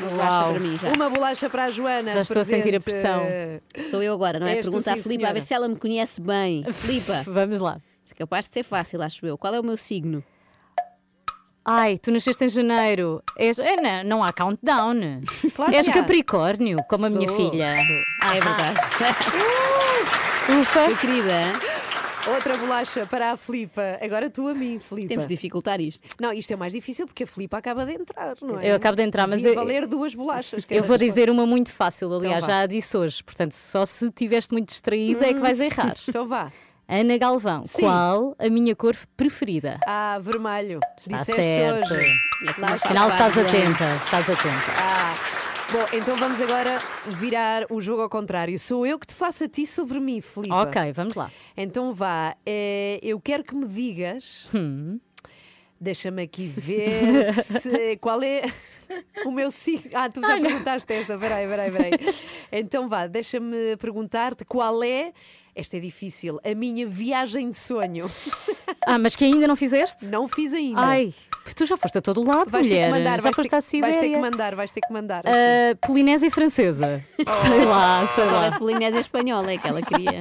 [0.00, 0.88] Uma bolacha para mim já.
[0.92, 2.12] Uma bolacha para a Joana.
[2.12, 3.02] Já estou a sentir a presente.
[3.02, 3.90] pressão.
[3.90, 4.54] Sou eu agora, não é?
[4.54, 6.62] Pergunta à sim, Filipa a ver se ela me conhece bem.
[6.72, 7.78] Filipa, Vamos lá.
[8.08, 9.36] é capaz de ser fácil, acho eu.
[9.36, 10.22] Qual é o meu signo?
[11.72, 13.22] Ai, tu nasceste em janeiro.
[13.36, 15.22] És, é, não, não há countdown.
[15.54, 15.88] Claro És.
[15.88, 17.74] Capricórnio, como a minha Sou, filha.
[18.20, 18.80] Ah, é verdade.
[20.60, 20.84] Ufa.
[20.86, 21.32] Minha querida?
[22.34, 23.98] Outra bolacha para a Filipa.
[24.02, 25.08] Agora tu a mim, Filipa.
[25.08, 26.06] temos de dificultar isto.
[26.20, 28.70] Não, isto é mais difícil porque a Filipa acaba de entrar, não é?
[28.72, 30.66] Eu acabo de entrar, mas Devia eu- valer duas bolachas.
[30.68, 33.22] Eu vou dizer uma muito fácil, aliás, Então já a disse hoje.
[33.22, 35.94] Portanto, só se estiveste muito distraída é que vais errar.
[36.08, 36.50] Então vá.
[36.90, 37.82] Ana Galvão, Sim.
[37.82, 39.78] qual a minha cor preferida?
[39.86, 40.80] Ah, vermelho.
[40.98, 41.92] Está Disseste certo.
[41.94, 42.14] hoje.
[42.58, 42.68] Lá.
[42.74, 44.72] Afinal, estás atenta, estás atenta.
[44.76, 45.14] Ah.
[45.72, 48.58] Bom, então vamos agora virar o jogo ao contrário.
[48.58, 50.52] Sou eu que te faço a ti sobre mim, Filipe.
[50.52, 51.30] Ok, vamos lá.
[51.56, 52.34] Então vá.
[52.44, 54.48] eh, eu quero que me digas.
[54.52, 54.98] Hum.
[55.80, 58.42] Deixa-me aqui ver se- qual é
[59.24, 59.88] o meu signo.
[59.94, 61.16] Ah, tu já perguntaste essa.
[61.16, 61.92] Peraí, peraí, peraí.
[62.50, 65.12] Então vá, deixa-me perguntar-te qual é.
[65.54, 66.38] Esta é difícil.
[66.44, 68.08] A minha viagem de sonho.
[68.86, 70.06] Ah, mas que ainda não fizeste?
[70.06, 70.80] Não fiz ainda.
[70.80, 71.12] Ai,
[71.54, 72.86] tu já foste a todo lado, Vais ter mulher.
[72.92, 74.18] que mandar, já vais foste ter, à vais ter que Sibéria.
[74.18, 75.18] mandar, vais ter que mandar.
[75.18, 75.36] assim.
[75.36, 77.04] Ah, Polinésia Francesa.
[77.28, 78.36] sei lá, sei Se lá.
[78.38, 80.20] houvesse Polinésia Espanhola, é que ela queria.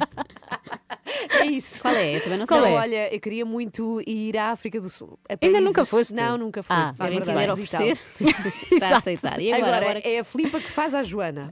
[1.29, 1.81] É isso.
[1.81, 2.17] Qual é?
[2.17, 2.71] Eu também não Qual sei.
[2.73, 2.75] É?
[2.75, 5.17] olha, eu queria muito ir à África do Sul.
[5.29, 6.13] a Ainda nunca foste?
[6.13, 6.75] Não, nunca fui.
[6.75, 7.97] Ah, Se alguém quiser oferecer,
[8.71, 9.39] está a aceitar.
[9.39, 9.77] E agora?
[9.77, 10.01] Agora, agora...
[10.09, 11.51] é a Filipa que faz a Joana.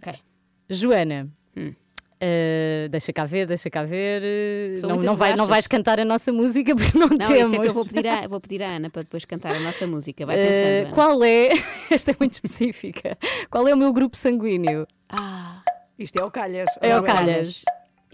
[0.69, 1.30] Joana.
[1.55, 1.73] Hum.
[2.22, 4.78] Ah, deixa cá ver, deixa cá ver.
[4.80, 7.47] São Não, não, vai, não vais cantar a nossa música porque não, Não, temos.
[7.47, 9.59] isso é que eu vou pedir, à, vou pedir à Ana para depois cantar a
[9.59, 10.26] nossa música.
[10.26, 10.86] Vai Ah, pensando.
[10.88, 10.95] Ana.
[10.95, 11.49] qual é?
[11.91, 13.18] Esta é muito específica.
[13.49, 14.88] Qual é o meu grupo sanguíneo?
[15.09, 15.61] Ah,
[15.97, 16.70] Isto é o Calhas.
[16.82, 17.03] É o.
[17.03, 17.63] Calhas.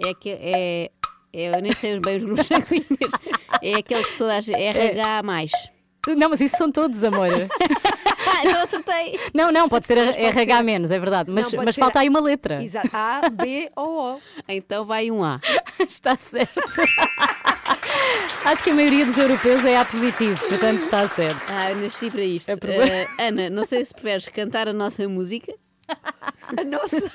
[0.05, 0.89] é que é,
[1.33, 2.85] é- Eu nem sei bem os grupos sanguíneos.
[3.61, 4.59] É aquele que toda a gente.
[4.59, 5.23] RH.
[5.23, 5.51] Mais.
[6.17, 7.29] Não, mas isso são todos, amor.
[8.25, 9.19] Ah, não acertei.
[9.33, 11.29] não, não, pode ser Mas pode RH ser- menos, é verdade.
[11.29, 12.63] Mas, Não, pode mas ser falta a- aí uma letra.
[12.63, 12.89] Exato.
[12.91, 14.19] A, B ou O.
[14.47, 15.39] Então vai um A.
[15.85, 16.59] Está certo.
[18.45, 21.41] Acho que a maioria dos europeus é A positivo, portanto está certo.
[21.49, 22.49] Ah, eu nasci para isto.
[22.49, 25.53] É Ah, Ana, não sei se preferes cantar a nossa música
[26.69, 27.11] nossa.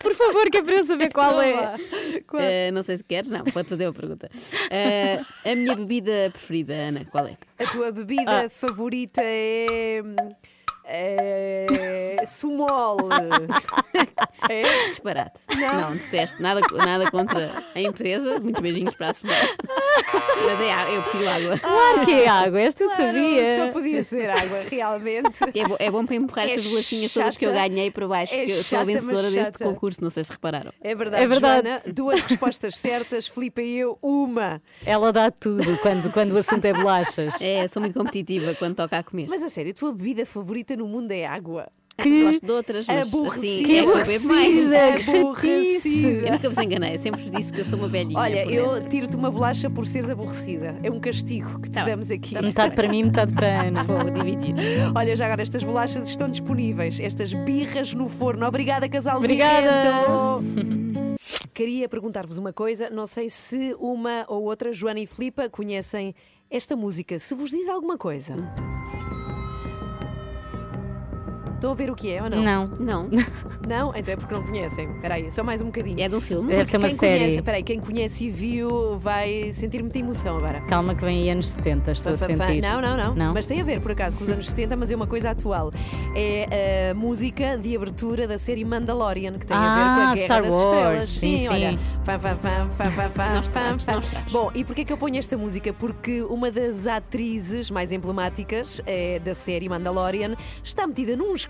[0.00, 1.76] Por favor, que é para eu saber qual é.
[2.38, 4.30] Eh, não sei se queres, não, pode fazer a pergunta.
[4.70, 7.36] Eh, a minha bebida preferida, Ana, qual é?
[7.58, 8.48] A tua bebida Ah.
[8.48, 9.98] favorita é.
[10.84, 12.24] É.
[12.26, 12.98] Sumol.
[14.48, 14.88] É?
[14.88, 15.38] Disparate.
[15.56, 16.42] Não, detesto.
[16.42, 18.40] Nada, nada contra a empresa.
[18.40, 19.38] Muitos beijinhos para a semana.
[20.12, 21.58] Mas é água, eu prefiro água.
[21.80, 23.54] Claro que é água, esta eu Claro, sabia.
[23.56, 25.38] Só podia ser água, realmente.
[25.54, 28.34] É, bo- é bom para empurrar É estas bolachinhas todas que eu ganhei para baixo,
[28.34, 30.72] É que eu sou a vencedora deste concurso, não sei se repararam.
[30.80, 31.68] É verdade, É verdade.
[31.68, 31.82] Joana.
[31.94, 34.62] Duas respostas certas, Filipe e eu, uma.
[34.84, 37.40] Ela dá tudo quando, quando o assunto é bolachas.
[37.40, 39.26] É, sou muito competitiva quando toca a comer.
[39.28, 41.68] Mas a sério, a tua bebida favorita no mundo é água.
[42.00, 42.24] Que...
[42.24, 43.52] Gosto de outras, mas Aborrecida.
[43.52, 46.26] assim, Que é que aborrecida, Aborrecida.
[46.26, 48.18] Eu nunca vos enganei, sempre vos disse que eu sou uma velhinha.
[48.18, 50.76] Olha, eu tiro-te uma bolacha por seres aborrecida.
[50.82, 52.34] É um castigo que te damos aqui.
[52.40, 53.84] Metade para mim, metade para Ana.
[53.84, 54.54] Vou dividir.
[54.94, 56.98] Olha, já agora estas bolachas estão disponíveis.
[57.00, 58.46] Estas birras no forno.
[58.46, 59.90] Obrigada, casal Obrigada.
[61.52, 62.88] Queria perguntar-vos uma coisa.
[62.88, 66.14] Não sei se uma ou outra, Joana e Filipa, conhecem
[66.50, 67.18] esta música.
[67.18, 68.34] Se vos diz alguma coisa.
[71.60, 72.40] Estão a ver o que é ou não?
[72.42, 72.66] Não.
[72.80, 73.08] Não.
[73.68, 73.92] Não?
[73.94, 74.90] Então é porque não conhecem.
[74.94, 76.00] Espera aí, só mais um bocadinho.
[76.00, 76.48] É de um filme?
[76.54, 77.24] Deve ser uma quem série.
[77.36, 80.62] Espera aí, quem conhece e viu vai sentir muita emoção agora.
[80.62, 82.46] Calma que vem aí anos 70, estou a Fá, fá, fá.
[82.46, 82.62] sentir.
[82.62, 83.34] Não, não, não, Não?
[83.34, 85.70] Mas tem a ver, por acaso, com os anos 70, mas é uma coisa atual.
[86.16, 90.14] É a música de abertura da série Mandalorian, que tem a ver com Ah, a
[90.14, 90.68] Guerra Star das Wars.
[90.74, 91.06] Estrelas.
[91.06, 91.48] Sim, sim.
[91.48, 91.78] olha.
[92.02, 93.60] Fã, fã, fã, fã, fã, fã, Não fã.
[93.70, 94.32] não estragues.
[94.32, 95.72] Bom, e porquê que eu ponho esta música?
[95.74, 100.34] Porque uma das atrizes mais emblemáticas eh, da série Mandalorian
[100.64, 101.49] está metida num escândalo.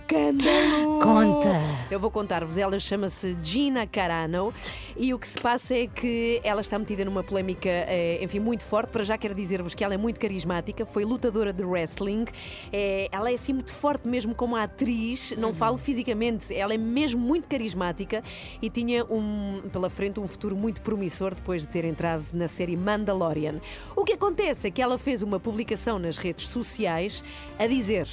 [1.03, 1.48] Conta.
[1.90, 2.59] Eu vou contar-vos.
[2.59, 4.53] Ela chama-se Gina Carano
[4.96, 8.64] e o que se passa é que ela está metida numa polémica, eh, enfim, muito
[8.64, 8.90] forte.
[8.90, 12.26] Para já quero dizer-vos que ela é muito carismática, foi lutadora de wrestling.
[12.72, 17.20] Eh, ela é assim muito forte mesmo como atriz, não falo fisicamente, ela é mesmo
[17.20, 18.22] muito carismática
[18.61, 22.76] e tinha um, pela frente um futuro muito promissor depois de ter entrado na série
[22.76, 23.61] Mandalorian.
[23.96, 27.24] O que acontece é que ela fez uma publicação nas redes sociais
[27.59, 28.09] a dizer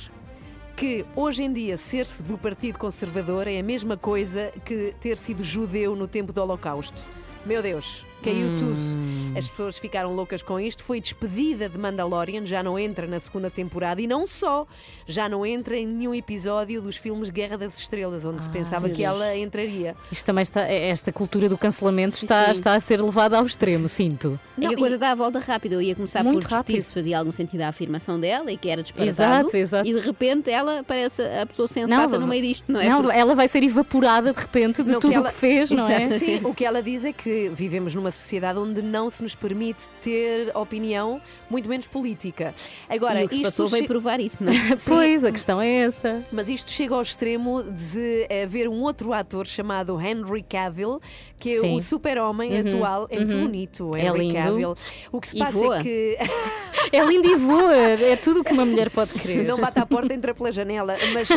[0.78, 5.44] que hoje em dia ser-se do Partido Conservador é a mesma coisa que ter sido
[5.44, 7.02] judeu no tempo do Holocausto.
[7.44, 8.56] Meu Deus, caiu Hum.
[8.58, 9.08] tudo.
[9.38, 10.84] As pessoas ficaram loucas com isto.
[10.84, 14.66] Foi despedida de Mandalorian, já não entra na segunda temporada e não só,
[15.06, 19.04] já não entra em nenhum episódio dos filmes Guerra das Estrelas, onde se pensava que
[19.04, 19.96] ela entraria.
[20.12, 22.52] Isto também está, esta cultura do cancelamento está, Sim.
[22.52, 24.40] está a ser levada ao extremo, sinto.
[24.58, 25.76] É que a coisa dá a volta rápida.
[25.76, 26.82] Eu ia começar Muito por discutir rápido.
[26.82, 29.48] se fazia algum sentido a afirmação dela e que era disparatado.
[29.50, 29.88] Exato, exato.
[29.88, 32.90] E de repente ela parece a pessoa sensata no meio disto, não é?
[32.90, 35.70] Não, Porque- ela vai ser evaporada de repente de Não, tudo o ela- que fez,
[35.70, 36.08] não é?
[36.08, 39.90] Sim, o que ela diz é que vivemos numa sociedade onde não se nos permite
[40.02, 42.54] ter opinião, muito menos política.
[42.90, 44.56] Agora, E o que se passou che- provar isso, não é?
[44.88, 46.24] Pois, a questão é essa.
[46.32, 51.00] Mas isto chega ao extremo de haver um outro ator chamado Henry Cavill,
[51.38, 51.76] que é Sim.
[51.76, 53.08] o super-homem Uhum, atual.
[53.10, 53.42] É muito uhum.
[53.44, 54.76] bonito, É Henry lindo.
[55.12, 56.18] O que se passa é que.
[56.90, 59.44] É lindo e voa, é tudo o que uma mulher pode querer.
[59.44, 60.96] Não bate à porta, entra pela janela.
[61.14, 61.28] Mas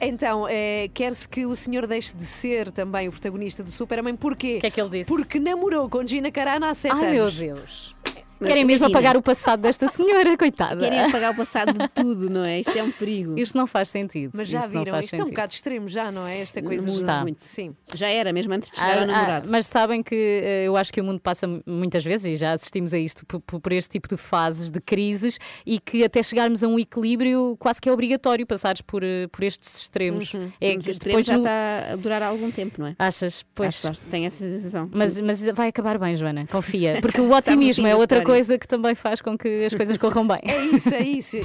[0.00, 4.14] então, eh, quer-se que o senhor deixe de ser também o protagonista do Super-Homem.
[4.14, 4.58] Porquê?
[4.58, 5.08] O que é que ele disse?
[5.08, 7.36] Porque namorou com Gina Carano há sete Ai, anos.
[7.36, 7.96] meu Deus.
[8.42, 8.98] Mas Querem mesmo imagina.
[8.98, 10.80] apagar o passado desta senhora, coitada.
[10.80, 12.60] Querem apagar o passado de tudo, não é?
[12.60, 13.38] Isto é um perigo.
[13.38, 14.32] Isto não faz sentido.
[14.34, 15.34] Mas já isto não viram, faz isto é um sentido.
[15.34, 16.40] bocado extremo já, não é?
[16.40, 17.44] Esta coisa Muito, de- muito.
[17.44, 17.74] Sim.
[17.94, 19.48] Já era, mesmo antes de chegar Ah, ao ah, namorado.
[19.50, 20.14] mas sabem que
[20.44, 23.40] eh, eu acho que o mundo passa muitas vezes, e já assistimos a isto, por,
[23.40, 27.80] por- este tipo de fases de crises, e que até chegarmos a um equilíbrio quase
[27.80, 30.34] que é obrigatório passares por, eh, por estes extremos.
[30.34, 30.50] Uhum.
[30.60, 32.88] É Porque que o extremo depois já no- está a durar há algum tempo, não
[32.88, 32.96] é?
[32.98, 33.44] Achas?
[33.54, 33.84] Pois.
[33.84, 34.00] Acho.
[34.10, 34.84] Tenho essa sensação.
[34.92, 36.98] Mas, mas vai acabar bem, Joana, confia.
[37.00, 38.31] Porque o Está otimismo é outra história.
[38.32, 40.40] Coisa que também faz com que as coisas corram bem.
[40.44, 41.36] É isso, é isso.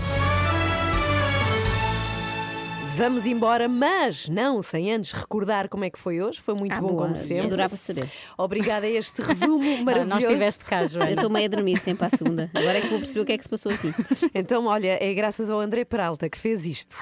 [2.96, 6.42] Vamos embora, mas não sem antes recordar como é que foi hoje.
[6.42, 7.04] Foi muito Ah, bom, boa.
[7.04, 7.46] como sempre.
[7.46, 8.10] Adorava saber.
[8.36, 10.10] Obrigada a este resumo Ah, maravilhoso.
[10.10, 11.12] não estiveste cá, Joana.
[11.12, 12.50] Eu estou meio a dormir sempre à segunda.
[12.56, 13.94] Agora é que vou perceber o que é que se passou aqui.
[14.34, 16.96] Então, olha, é graças ao André Peralta que fez isto.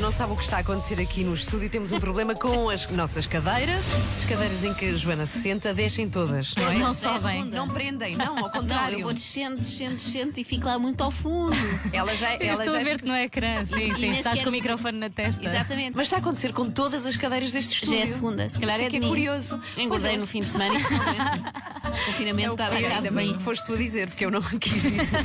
[0.00, 1.68] Não sabe o que está a acontecer aqui no estúdio.
[1.68, 3.86] Temos um problema com as nossas cadeiras.
[4.16, 6.54] As cadeiras em que a Joana se senta descem todas.
[6.56, 6.74] Não, é?
[6.74, 7.44] Não sobem.
[7.44, 8.98] Não prendem, não, ao Não, contrário.
[8.98, 11.56] eu vou descendo, descendo, descendo e fico lá muito ao fundo.
[11.92, 12.80] Ela já, Eu ela estou já...
[12.80, 14.10] a ver-te no ecrã, sim, E sim.
[14.10, 15.44] Estás com o microfone na testa.
[15.44, 15.96] Exatamente.
[15.96, 18.00] Mas está a acontecer com todas as cadeiras deste Já estúdio.
[18.00, 19.60] é a segunda, se calhar Isso é que é curioso.
[19.76, 20.16] Engordei é.
[20.16, 23.76] no fim de semana e não confinamento está a Ainda bem que foste tu a
[23.76, 25.08] dizer, porque eu não quis dizer.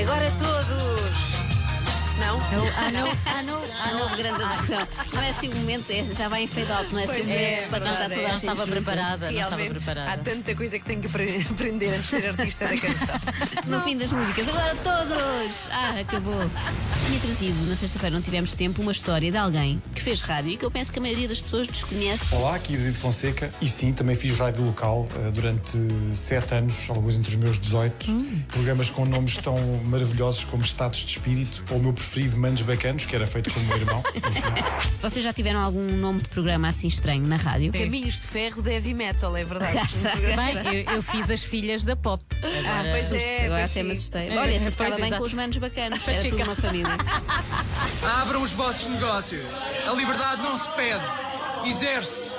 [0.00, 1.13] Agora todos!
[2.24, 2.40] Não?
[2.76, 4.88] Ah, não, ah, não, Ah, não grande atenção.
[5.12, 7.16] Não é assim o momento, é- já vai em fade out, não é assim o
[7.16, 8.24] Pois momento é, para cantar verdade, toda é.
[8.24, 8.50] a Não gente.
[8.50, 10.12] estava preparada, não estava Realmente, preparada.
[10.12, 13.20] há tanta coisa que tenho que apre- aprender antes de ser artista da canção.
[13.66, 15.68] No fim das músicas, agora todos!
[15.70, 16.50] Ah, acabou.
[17.06, 20.56] Tinha trazido, na sexta-feira não tivemos tempo, uma história de alguém que fez rádio e
[20.56, 22.34] que eu penso que a maioria das pessoas desconhece.
[22.34, 25.78] Olá, aqui é David Fonseca e sim, também fiz rádio local eh, durante
[26.12, 28.06] sete anos, alguns entre os meus 18.
[28.48, 29.56] Programas com nomes tão
[29.86, 33.58] maravilhosos como Estados de Espírito ou o meu preferido Manos Bacanos, que era feito com
[33.60, 34.02] o meu irmão.
[35.02, 37.72] Vocês já tiveram algum nome de programa assim estranho na rádio?
[37.72, 39.74] Caminhos de ferro de heavy metal, é verdade.
[39.74, 40.14] Já está.
[40.14, 42.22] Bem, eu, eu fiz as filhas da pop.
[42.42, 44.28] Ah, Agora, pois é, agora pois até me assustei.
[44.28, 45.20] É, Olha, pois, ficava bem exato.
[45.20, 46.96] com os manos bacanos, era tudo uma família.
[48.22, 49.42] Abram os vossos negócios.
[49.88, 51.02] A liberdade não se pede,
[51.66, 52.33] exerce.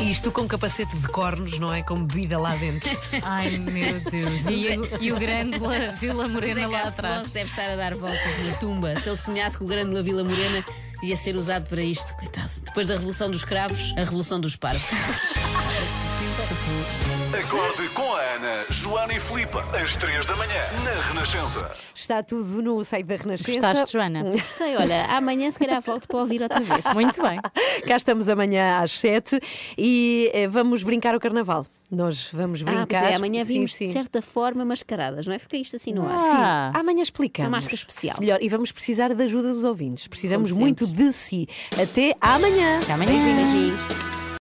[0.00, 1.82] Isto com capacete de cornos, não é?
[1.82, 2.88] Com bebida lá dentro.
[3.22, 4.46] Ai meu Deus.
[4.46, 7.30] E, o- e o grande La- Vila Morena Zé lá Afonso atrás.
[7.32, 8.94] deve estar a dar voltas na tumba.
[8.96, 10.64] Se ele sonhasse que o grande La Vila Morena
[11.02, 12.50] ia ser usado para isto, coitado.
[12.64, 14.82] Depois da Revolução dos Cravos, a Revolução dos Parvos.
[17.32, 21.70] Acorde com a Ana, Joana e Filipe, às 3 da manhã, na Renascença.
[21.94, 23.60] Está tudo no site da Renascença.
[23.60, 24.22] Gostaste, Joana?
[24.22, 26.84] Gostei, olha, amanhã se calhar volto para ouvir outra vez.
[26.94, 27.38] Muito bem.
[27.86, 29.38] Cá estamos amanhã às 7
[29.76, 31.66] e eh, vamos brincar o carnaval.
[31.90, 32.86] Nós vamos Ah, brincar.
[33.00, 33.86] pois é, amanhã Sim, vimos sim.
[33.86, 35.38] de certa forma mascaradas, não é?
[35.38, 36.18] Fica isto assim no ar.
[36.18, 37.48] Sim, amanhã explicamos.
[37.50, 38.16] Uma máscara especial.
[38.20, 40.06] Melhor, e vamos precisar da ajuda dos ouvintes.
[40.08, 41.46] Precisamos muito de si.
[41.80, 42.78] Até amanhã.
[42.82, 43.12] Até amanhã.
[43.12, 44.17] Beijinhos.